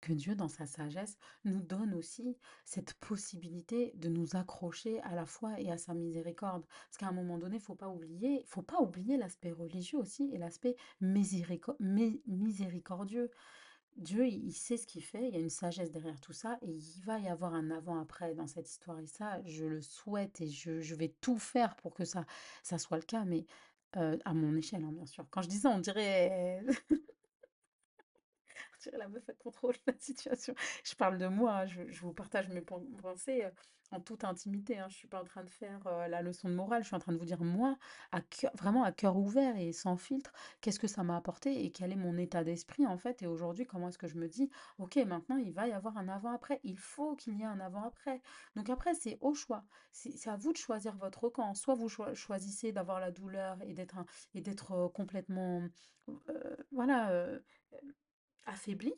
que 0.00 0.12
Dieu, 0.12 0.34
dans 0.34 0.48
sa 0.48 0.66
sagesse, 0.66 1.18
nous 1.44 1.60
donne 1.60 1.94
aussi 1.94 2.36
cette 2.64 2.94
possibilité 2.94 3.92
de 3.96 4.08
nous 4.08 4.36
accrocher 4.36 5.00
à 5.02 5.14
la 5.14 5.26
foi 5.26 5.60
et 5.60 5.70
à 5.70 5.78
sa 5.78 5.94
miséricorde. 5.94 6.64
Parce 6.66 6.96
qu'à 6.98 7.08
un 7.08 7.12
moment 7.12 7.38
donné, 7.38 7.58
faut 7.58 7.74
pas 7.74 7.88
oublier, 7.88 8.44
faut 8.46 8.62
pas 8.62 8.80
oublier 8.80 9.16
l'aspect 9.16 9.52
religieux 9.52 9.98
aussi 9.98 10.30
et 10.32 10.38
l'aspect 10.38 10.76
miséricordieux. 11.00 13.30
Dieu, 13.96 14.28
il 14.28 14.52
sait 14.52 14.76
ce 14.76 14.86
qu'il 14.86 15.02
fait, 15.02 15.28
il 15.28 15.34
y 15.34 15.36
a 15.36 15.40
une 15.40 15.50
sagesse 15.50 15.90
derrière 15.90 16.20
tout 16.20 16.32
ça, 16.32 16.58
et 16.62 16.70
il 16.70 17.02
va 17.04 17.18
y 17.18 17.28
avoir 17.28 17.54
un 17.54 17.70
avant-après 17.70 18.34
dans 18.34 18.46
cette 18.46 18.70
histoire. 18.70 19.00
Et 19.00 19.06
ça, 19.06 19.42
je 19.44 19.64
le 19.64 19.80
souhaite 19.80 20.40
et 20.40 20.46
je, 20.46 20.94
vais 20.94 21.14
tout 21.20 21.38
faire 21.38 21.74
pour 21.76 21.94
que 21.94 22.04
ça, 22.04 22.24
ça 22.62 22.78
soit 22.78 22.98
le 22.98 23.02
cas. 23.02 23.24
Mais 23.24 23.44
heu, 23.96 24.18
à 24.24 24.34
mon 24.34 24.54
échelle, 24.56 24.84
hein, 24.84 24.92
bien 24.92 25.06
sûr. 25.06 25.26
Quand 25.30 25.42
je 25.42 25.48
dis 25.48 25.58
ça, 25.58 25.70
on 25.70 25.78
dirait 25.78 26.62
Dirais 28.88 28.98
la 28.98 29.08
meuf, 29.08 29.22
elle 29.28 29.36
contrôle 29.36 29.74
la 29.86 29.92
situation. 29.98 30.54
Je 30.84 30.94
parle 30.94 31.18
de 31.18 31.26
moi, 31.26 31.52
hein, 31.60 31.66
je, 31.66 32.00
vous 32.00 32.12
partage 32.12 32.48
mes 32.48 32.62
pen- 32.62 32.86
pensées 33.02 33.44
euh, 33.44 33.50
en 33.90 34.00
toute 34.00 34.24
intimité. 34.24 34.78
Hein. 34.78 34.86
Je 34.88 34.96
suis 34.96 35.08
pas 35.08 35.20
en 35.20 35.24
train 35.24 35.44
de 35.44 35.50
faire 35.50 35.86
euh, 35.86 36.08
la 36.08 36.22
leçon 36.22 36.48
de 36.48 36.54
morale, 36.54 36.82
je 36.82 36.86
suis 36.88 36.96
en 36.96 36.98
train 36.98 37.12
de 37.12 37.18
vous 37.18 37.24
dire, 37.26 37.42
moi, 37.42 37.76
vraiment 38.54 38.84
à 38.84 38.92
cœur 38.92 39.16
ouvert 39.16 39.56
et 39.56 39.72
sans 39.72 39.96
filtre, 39.96 40.32
qu'est-ce 40.60 40.78
que 40.80 40.86
ça 40.86 41.02
m'a 41.02 41.16
apporté 41.16 41.64
et 41.64 41.70
quel 41.70 41.92
est 41.92 41.96
mon 41.96 42.16
état 42.16 42.44
d'esprit 42.44 42.86
en 42.86 42.96
fait. 42.96 43.22
Et 43.22 43.26
aujourd'hui, 43.26 43.66
comment 43.66 43.88
est-ce 43.88 43.98
que 43.98 44.06
je 44.08 44.16
me 44.16 44.28
dis, 44.28 44.50
ok, 44.78 44.96
maintenant 44.96 45.36
il 45.36 45.52
va 45.52 45.68
y 45.68 45.72
avoir 45.72 45.96
un 45.98 46.08
avant-après. 46.08 46.60
Il 46.64 46.78
faut 46.78 47.14
qu'il 47.16 47.36
y 47.38 47.42
ait 47.42 47.46
un 47.46 47.60
avant-après. 47.60 48.22
Donc 48.56 48.70
après, 48.70 48.94
c'est 48.94 49.18
au 49.20 49.34
choix. 49.34 49.64
C'est 49.92 50.28
à 50.28 50.36
vous 50.36 50.52
de 50.52 50.58
choisir 50.58 50.96
votre 50.96 51.28
camp. 51.28 51.54
Soit 51.54 51.74
vous 51.74 51.88
choi- 51.88 52.14
choisissez 52.14 52.72
d'avoir 52.72 53.00
la 53.00 53.10
douleur 53.10 53.58
et 53.62 53.74
d'être 53.74 54.72
euh, 54.72 54.88
complètement, 54.88 55.62
voilà. 56.72 57.38
Affaibli, 58.44 58.94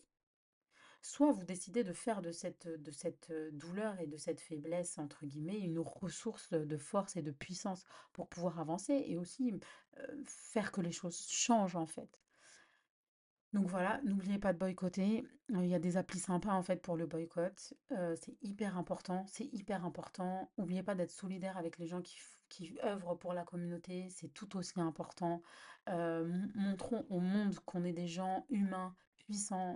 soit 1.02 1.32
vous 1.32 1.44
décidez 1.44 1.82
de 1.82 1.92
faire 1.92 2.20
de 2.20 2.30
cette, 2.30 2.68
de 2.68 2.90
cette 2.90 3.32
douleur 3.52 3.98
et 4.00 4.06
de 4.06 4.16
cette 4.16 4.40
faiblesse, 4.40 4.98
entre 4.98 5.24
guillemets, 5.24 5.58
une 5.58 5.78
ressource 5.78 6.52
de 6.52 6.76
force 6.76 7.16
et 7.16 7.22
de 7.22 7.30
puissance 7.30 7.84
pour 8.12 8.28
pouvoir 8.28 8.60
avancer 8.60 9.04
et 9.06 9.16
aussi 9.16 9.54
faire 10.26 10.72
que 10.72 10.80
les 10.80 10.92
choses 10.92 11.26
changent 11.28 11.76
en 11.76 11.86
fait. 11.86 12.20
Donc 13.52 13.66
voilà, 13.66 14.00
n'oubliez 14.04 14.38
pas 14.38 14.52
de 14.52 14.58
boycotter. 14.58 15.26
Il 15.48 15.66
y 15.66 15.74
a 15.74 15.80
des 15.80 15.96
applis 15.96 16.20
sympas 16.20 16.52
en 16.52 16.62
fait 16.62 16.80
pour 16.80 16.96
le 16.96 17.06
boycott. 17.06 17.74
C'est 18.14 18.36
hyper 18.42 18.76
important, 18.78 19.26
c'est 19.26 19.46
hyper 19.46 19.84
important. 19.84 20.52
N'oubliez 20.58 20.84
pas 20.84 20.94
d'être 20.94 21.10
solidaire 21.10 21.56
avec 21.56 21.78
les 21.78 21.86
gens 21.86 22.00
qui, 22.00 22.16
qui 22.48 22.78
œuvrent 22.84 23.18
pour 23.18 23.32
la 23.32 23.42
communauté, 23.42 24.08
c'est 24.10 24.28
tout 24.28 24.56
aussi 24.56 24.80
important. 24.80 25.42
Mon- 25.88 26.50
montrons 26.54 27.06
au 27.08 27.18
monde 27.18 27.58
qu'on 27.60 27.84
est 27.84 27.92
des 27.92 28.06
gens 28.06 28.46
humains, 28.50 28.94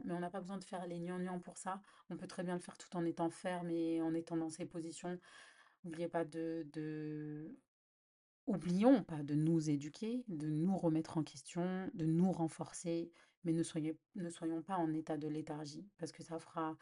mais 0.05 0.13
on 0.13 0.21
n'a 0.21 0.31
pas 0.31 0.41
besoin 0.41 0.59
de 0.59 0.65
faire 0.65 0.87
les 0.87 0.99
gnangnans 0.99 1.41
pour 1.41 1.57
ça. 1.57 1.81
On 2.11 2.17
peut 2.17 2.27
très 2.27 2.43
bien 2.43 2.55
le 2.55 2.61
faire 2.61 2.77
tout 2.77 2.95
en 2.97 3.05
étant 3.05 3.31
ferme 3.31 3.71
et 3.71 4.01
en 4.03 4.15
étant 4.15 4.37
dans 4.37 4.51
ses 4.51 4.67
positions. 4.67 5.19
N'oubliez 5.85 6.09
pas 6.09 6.25
de, 6.25 7.51
Oublions 8.47 9.03
pas 9.03 9.23
de 9.23 9.35
nous 9.35 9.71
éduquer, 9.71 10.25
de 10.29 10.49
nous 10.49 10.77
remettre 10.77 11.17
en 11.17 11.23
question, 11.23 11.91
de 11.95 12.05
nous 12.05 12.31
renforcer, 12.31 13.11
mais 13.45 13.53
ne 13.53 13.63
soyons 13.63 14.63
pas 14.63 14.77
en 14.77 14.93
état 14.93 15.17
de 15.17 15.29
léthargie, 15.29 15.89
parce 15.99 16.13
que 16.13 16.23
ça 16.23 16.39
fera 16.39 16.77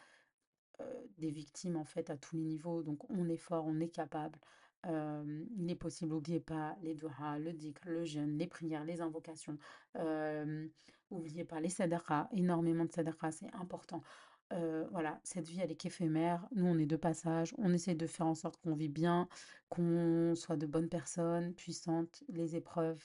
euh, 0.80 1.06
des 1.18 1.30
victimes 1.30 1.76
en 1.76 1.84
fait 1.84 2.10
à 2.10 2.16
tous 2.16 2.36
les 2.36 2.42
niveaux. 2.42 2.82
Donc 2.82 3.08
on 3.10 3.28
est 3.28 3.36
fort, 3.36 3.64
on 3.66 3.78
est 3.80 3.90
capable. 3.90 4.38
Il 4.84 5.70
est 5.70 5.76
possible, 5.76 6.10
n'oubliez 6.12 6.40
pas 6.40 6.76
les 6.82 6.94
duha, 6.94 7.38
le 7.38 7.52
dhikr, 7.52 7.88
le 7.88 8.04
jeûne, 8.04 8.36
les 8.36 8.46
prières, 8.46 8.84
les 8.84 9.00
invocations. 9.00 9.58
Euh, 9.96 10.66
n'oubliez 11.10 11.44
pas 11.44 11.60
les 11.60 11.68
sadaqas, 11.68 12.28
énormément 12.32 12.84
de 12.84 12.92
sadaqas, 12.92 13.32
c'est 13.32 13.52
important. 13.54 14.02
Voilà, 14.90 15.18
cette 15.24 15.48
vie, 15.48 15.60
elle 15.60 15.70
est 15.70 15.76
qu'éphémère. 15.76 16.46
Nous, 16.54 16.66
on 16.66 16.76
est 16.78 16.84
de 16.84 16.96
passage. 16.96 17.54
On 17.56 17.72
essaie 17.72 17.94
de 17.94 18.06
faire 18.06 18.26
en 18.26 18.34
sorte 18.34 18.58
qu'on 18.58 18.74
vit 18.74 18.90
bien, 18.90 19.26
qu'on 19.70 20.34
soit 20.34 20.56
de 20.58 20.66
bonnes 20.66 20.90
personnes, 20.90 21.54
puissantes. 21.54 22.22
Les 22.28 22.54
épreuves, 22.54 23.02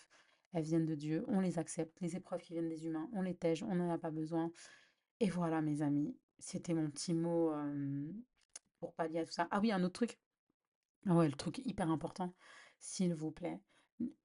elles 0.51 0.65
viennent 0.65 0.85
de 0.85 0.95
Dieu. 0.95 1.23
On 1.29 1.39
les 1.39 1.57
accepte. 1.57 2.01
Les 2.01 2.17
épreuves 2.17 2.41
qui 2.41 2.51
viennent 2.51 2.67
des 2.67 2.85
humains, 2.85 3.09
on 3.13 3.21
les 3.21 3.33
tège. 3.33 3.63
On 3.63 3.75
n'en 3.75 3.89
a 3.89 3.97
pas 3.97 4.11
besoin. 4.11 4.51
Et 5.21 5.29
voilà, 5.29 5.61
mes 5.61 5.81
amis, 5.81 6.17
c'était 6.37 6.73
mon 6.73 6.89
petit 6.89 7.13
mot 7.13 7.53
pour 8.79 8.93
pallier 8.93 9.19
à 9.19 9.25
tout 9.25 9.31
ça. 9.31 9.47
Ah 9.49 9.61
oui, 9.61 9.71
un 9.71 9.83
autre 9.83 9.93
truc. 9.93 10.19
Ah 11.07 11.15
ouais, 11.15 11.27
le 11.27 11.33
truc 11.33 11.59
hyper 11.65 11.89
important, 11.89 12.33
s'il 12.79 13.13
vous 13.13 13.31
plaît, 13.31 13.61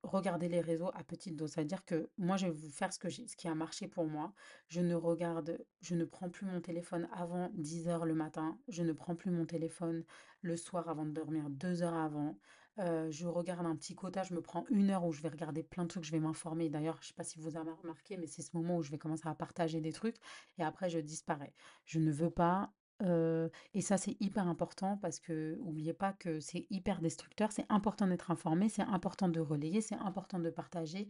regardez 0.03 0.49
les 0.49 0.61
réseaux 0.61 0.91
à 0.95 1.05
petite 1.05 1.37
dose. 1.37 1.53
C'est-à-dire 1.53 1.85
que 1.85 2.11
moi, 2.19 2.37
je 2.37 2.47
vais 2.47 2.53
vous 2.53 2.71
faire 2.71 2.93
ce 2.93 2.99
que 2.99 3.09
ce 3.09 3.37
qui 3.37 3.49
a 3.49 3.55
marché 3.55 3.89
pour 3.89 4.07
moi. 4.07 4.33
Je 4.69 4.81
ne 4.81 4.95
regarde, 4.95 5.65
je 5.81 5.95
ne 5.95 6.05
prends 6.05 6.29
plus 6.29 6.47
mon 6.47 6.61
téléphone 6.61 7.09
avant 7.13 7.51
10 7.55 7.89
heures 7.89 8.05
le 8.05 8.15
matin. 8.15 8.59
Je 8.69 8.83
ne 8.83 8.93
prends 8.93 9.15
plus 9.15 9.31
mon 9.31 9.47
téléphone 9.47 10.05
le 10.41 10.57
soir 10.57 10.89
avant 10.89 11.07
de 11.07 11.13
dormir, 11.13 11.49
deux 11.51 11.83
heures 11.83 11.95
avant. 11.95 12.39
Euh, 12.79 13.11
je 13.11 13.27
regarde 13.27 13.67
un 13.67 13.77
petit 13.77 13.95
quota, 13.95 14.23
je 14.23 14.35
me 14.35 14.41
prends 14.41 14.65
une 14.71 14.91
heure 14.91 15.05
où 15.05 15.13
je 15.13 15.21
vais 15.23 15.29
regarder 15.29 15.63
plein 15.63 15.85
de 15.85 15.89
trucs, 15.89 16.05
je 16.05 16.11
vais 16.11 16.21
m'informer. 16.21 16.69
D'ailleurs, 16.71 16.97
je 17.01 17.07
ne 17.07 17.09
sais 17.09 17.15
pas 17.15 17.25
si 17.25 17.39
vous 17.39 17.57
avez 17.57 17.71
remarqué, 17.71 18.17
mais 18.17 18.27
c'est 18.27 18.43
ce 18.43 18.57
moment 18.57 18.79
où 18.79 18.83
je 18.83 18.91
vais 18.91 18.99
commencer 18.99 19.29
à 19.29 19.35
partager 19.35 19.81
des 19.81 19.93
trucs 19.93 20.17
et 20.59 20.65
après 20.65 20.89
je 20.89 20.99
disparais. 20.99 21.55
Je 21.85 21.99
ne 21.99 22.11
veux 22.11 22.31
pas. 22.31 22.73
Et 23.03 23.81
ça, 23.81 23.97
c'est 23.99 24.17
hyper 24.21 24.47
important 24.47 24.97
parce 24.99 25.19
que, 25.19 25.59
oubliez 25.61 25.93
pas 25.93 26.13
que 26.13 26.39
c'est 26.41 26.67
hyper 26.71 27.01
destructeur. 27.01 27.51
C'est 27.53 27.67
important 27.69 28.07
d'être 28.07 28.31
informé, 28.31 28.69
c'est 28.69 28.83
important 28.83 29.29
de 29.29 29.41
relayer, 29.41 29.81
c'est 29.81 29.97
important 29.97 30.39
de 30.39 30.51
partager, 30.51 31.09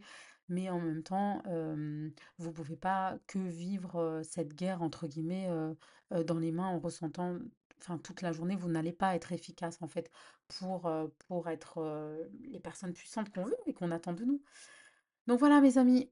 mais 0.49 0.69
en 0.69 0.79
même 0.79 1.03
temps, 1.03 1.43
vous 2.37 2.51
pouvez 2.51 2.75
pas 2.75 3.17
que 3.27 3.39
vivre 3.39 4.21
cette 4.23 4.55
guerre, 4.55 4.81
entre 4.81 5.07
guillemets, 5.07 5.49
dans 6.25 6.39
les 6.39 6.51
mains 6.51 6.67
en 6.67 6.79
ressentant, 6.79 7.37
enfin, 7.79 7.97
toute 7.97 8.21
la 8.21 8.31
journée, 8.31 8.55
vous 8.55 8.69
n'allez 8.69 8.93
pas 8.93 9.15
être 9.15 9.31
efficace, 9.31 9.77
en 9.81 9.87
fait, 9.87 10.09
pour, 10.47 10.91
pour 11.27 11.49
être 11.49 12.17
les 12.41 12.59
personnes 12.59 12.93
puissantes 12.93 13.31
qu'on 13.33 13.43
veut 13.43 13.57
et 13.67 13.73
qu'on 13.73 13.91
attend 13.91 14.13
de 14.13 14.25
nous. 14.25 14.41
Donc 15.27 15.39
voilà, 15.39 15.61
mes 15.61 15.77
amis, 15.77 16.09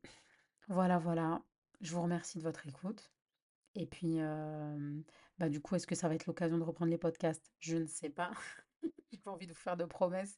voilà, 0.68 0.98
voilà. 1.00 1.42
Je 1.82 1.94
vous 1.94 2.02
remercie 2.02 2.38
de 2.38 2.44
votre 2.44 2.68
écoute. 2.68 3.12
Et 3.76 3.86
puis, 3.86 4.20
bah, 5.42 5.50
du 5.50 5.60
coup, 5.60 5.74
est-ce 5.74 5.88
que 5.88 5.96
ça 5.96 6.08
va 6.08 6.14
être 6.14 6.28
l'occasion 6.28 6.60
de 6.60 6.64
reprendre 6.64 6.92
les 6.92 7.00
podcasts? 7.00 7.52
Je 7.58 7.78
ne 7.78 7.88
sais 7.88 8.12
pas. 8.12 8.30
J'ai 9.12 9.18
pas 9.18 9.32
envie 9.32 9.48
de 9.48 9.54
vous 9.54 9.60
faire 9.60 9.76
de 9.76 9.86
promesses, 9.86 10.38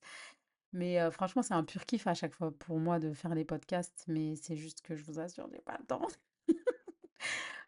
mais 0.71 1.11
franchement, 1.11 1.41
c'est 1.41 1.53
un 1.53 1.65
pur 1.65 1.85
kiff 1.85 2.07
à 2.07 2.13
chaque 2.13 2.33
fois 2.33 2.57
pour 2.57 2.79
moi 2.79 2.99
de 2.99 3.11
faire 3.11 3.35
les 3.35 3.43
podcasts, 3.43 4.05
mais 4.07 4.37
c'est 4.37 4.55
juste 4.55 4.81
que 4.81 4.95
je 4.95 5.03
vous 5.03 5.19
assure, 5.19 5.49
j'ai 5.51 5.59
pas 5.61 5.77
le 5.77 5.85
temps. 5.85 6.07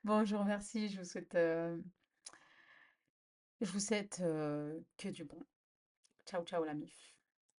Bon, 0.05 0.23
je 0.23 0.35
vous 0.35 0.41
remercie, 0.43 0.87
je 0.87 0.99
vous 0.99 1.03
souhaite, 1.03 1.33
je 1.33 1.81
vous 3.61 3.79
souhaite, 3.79 4.17
que 4.19 5.09
du 5.09 5.25
bon. 5.25 5.39
Ciao, 6.25 6.43
ciao 6.45 6.63
la 6.63 6.73
mif. 6.73 7.14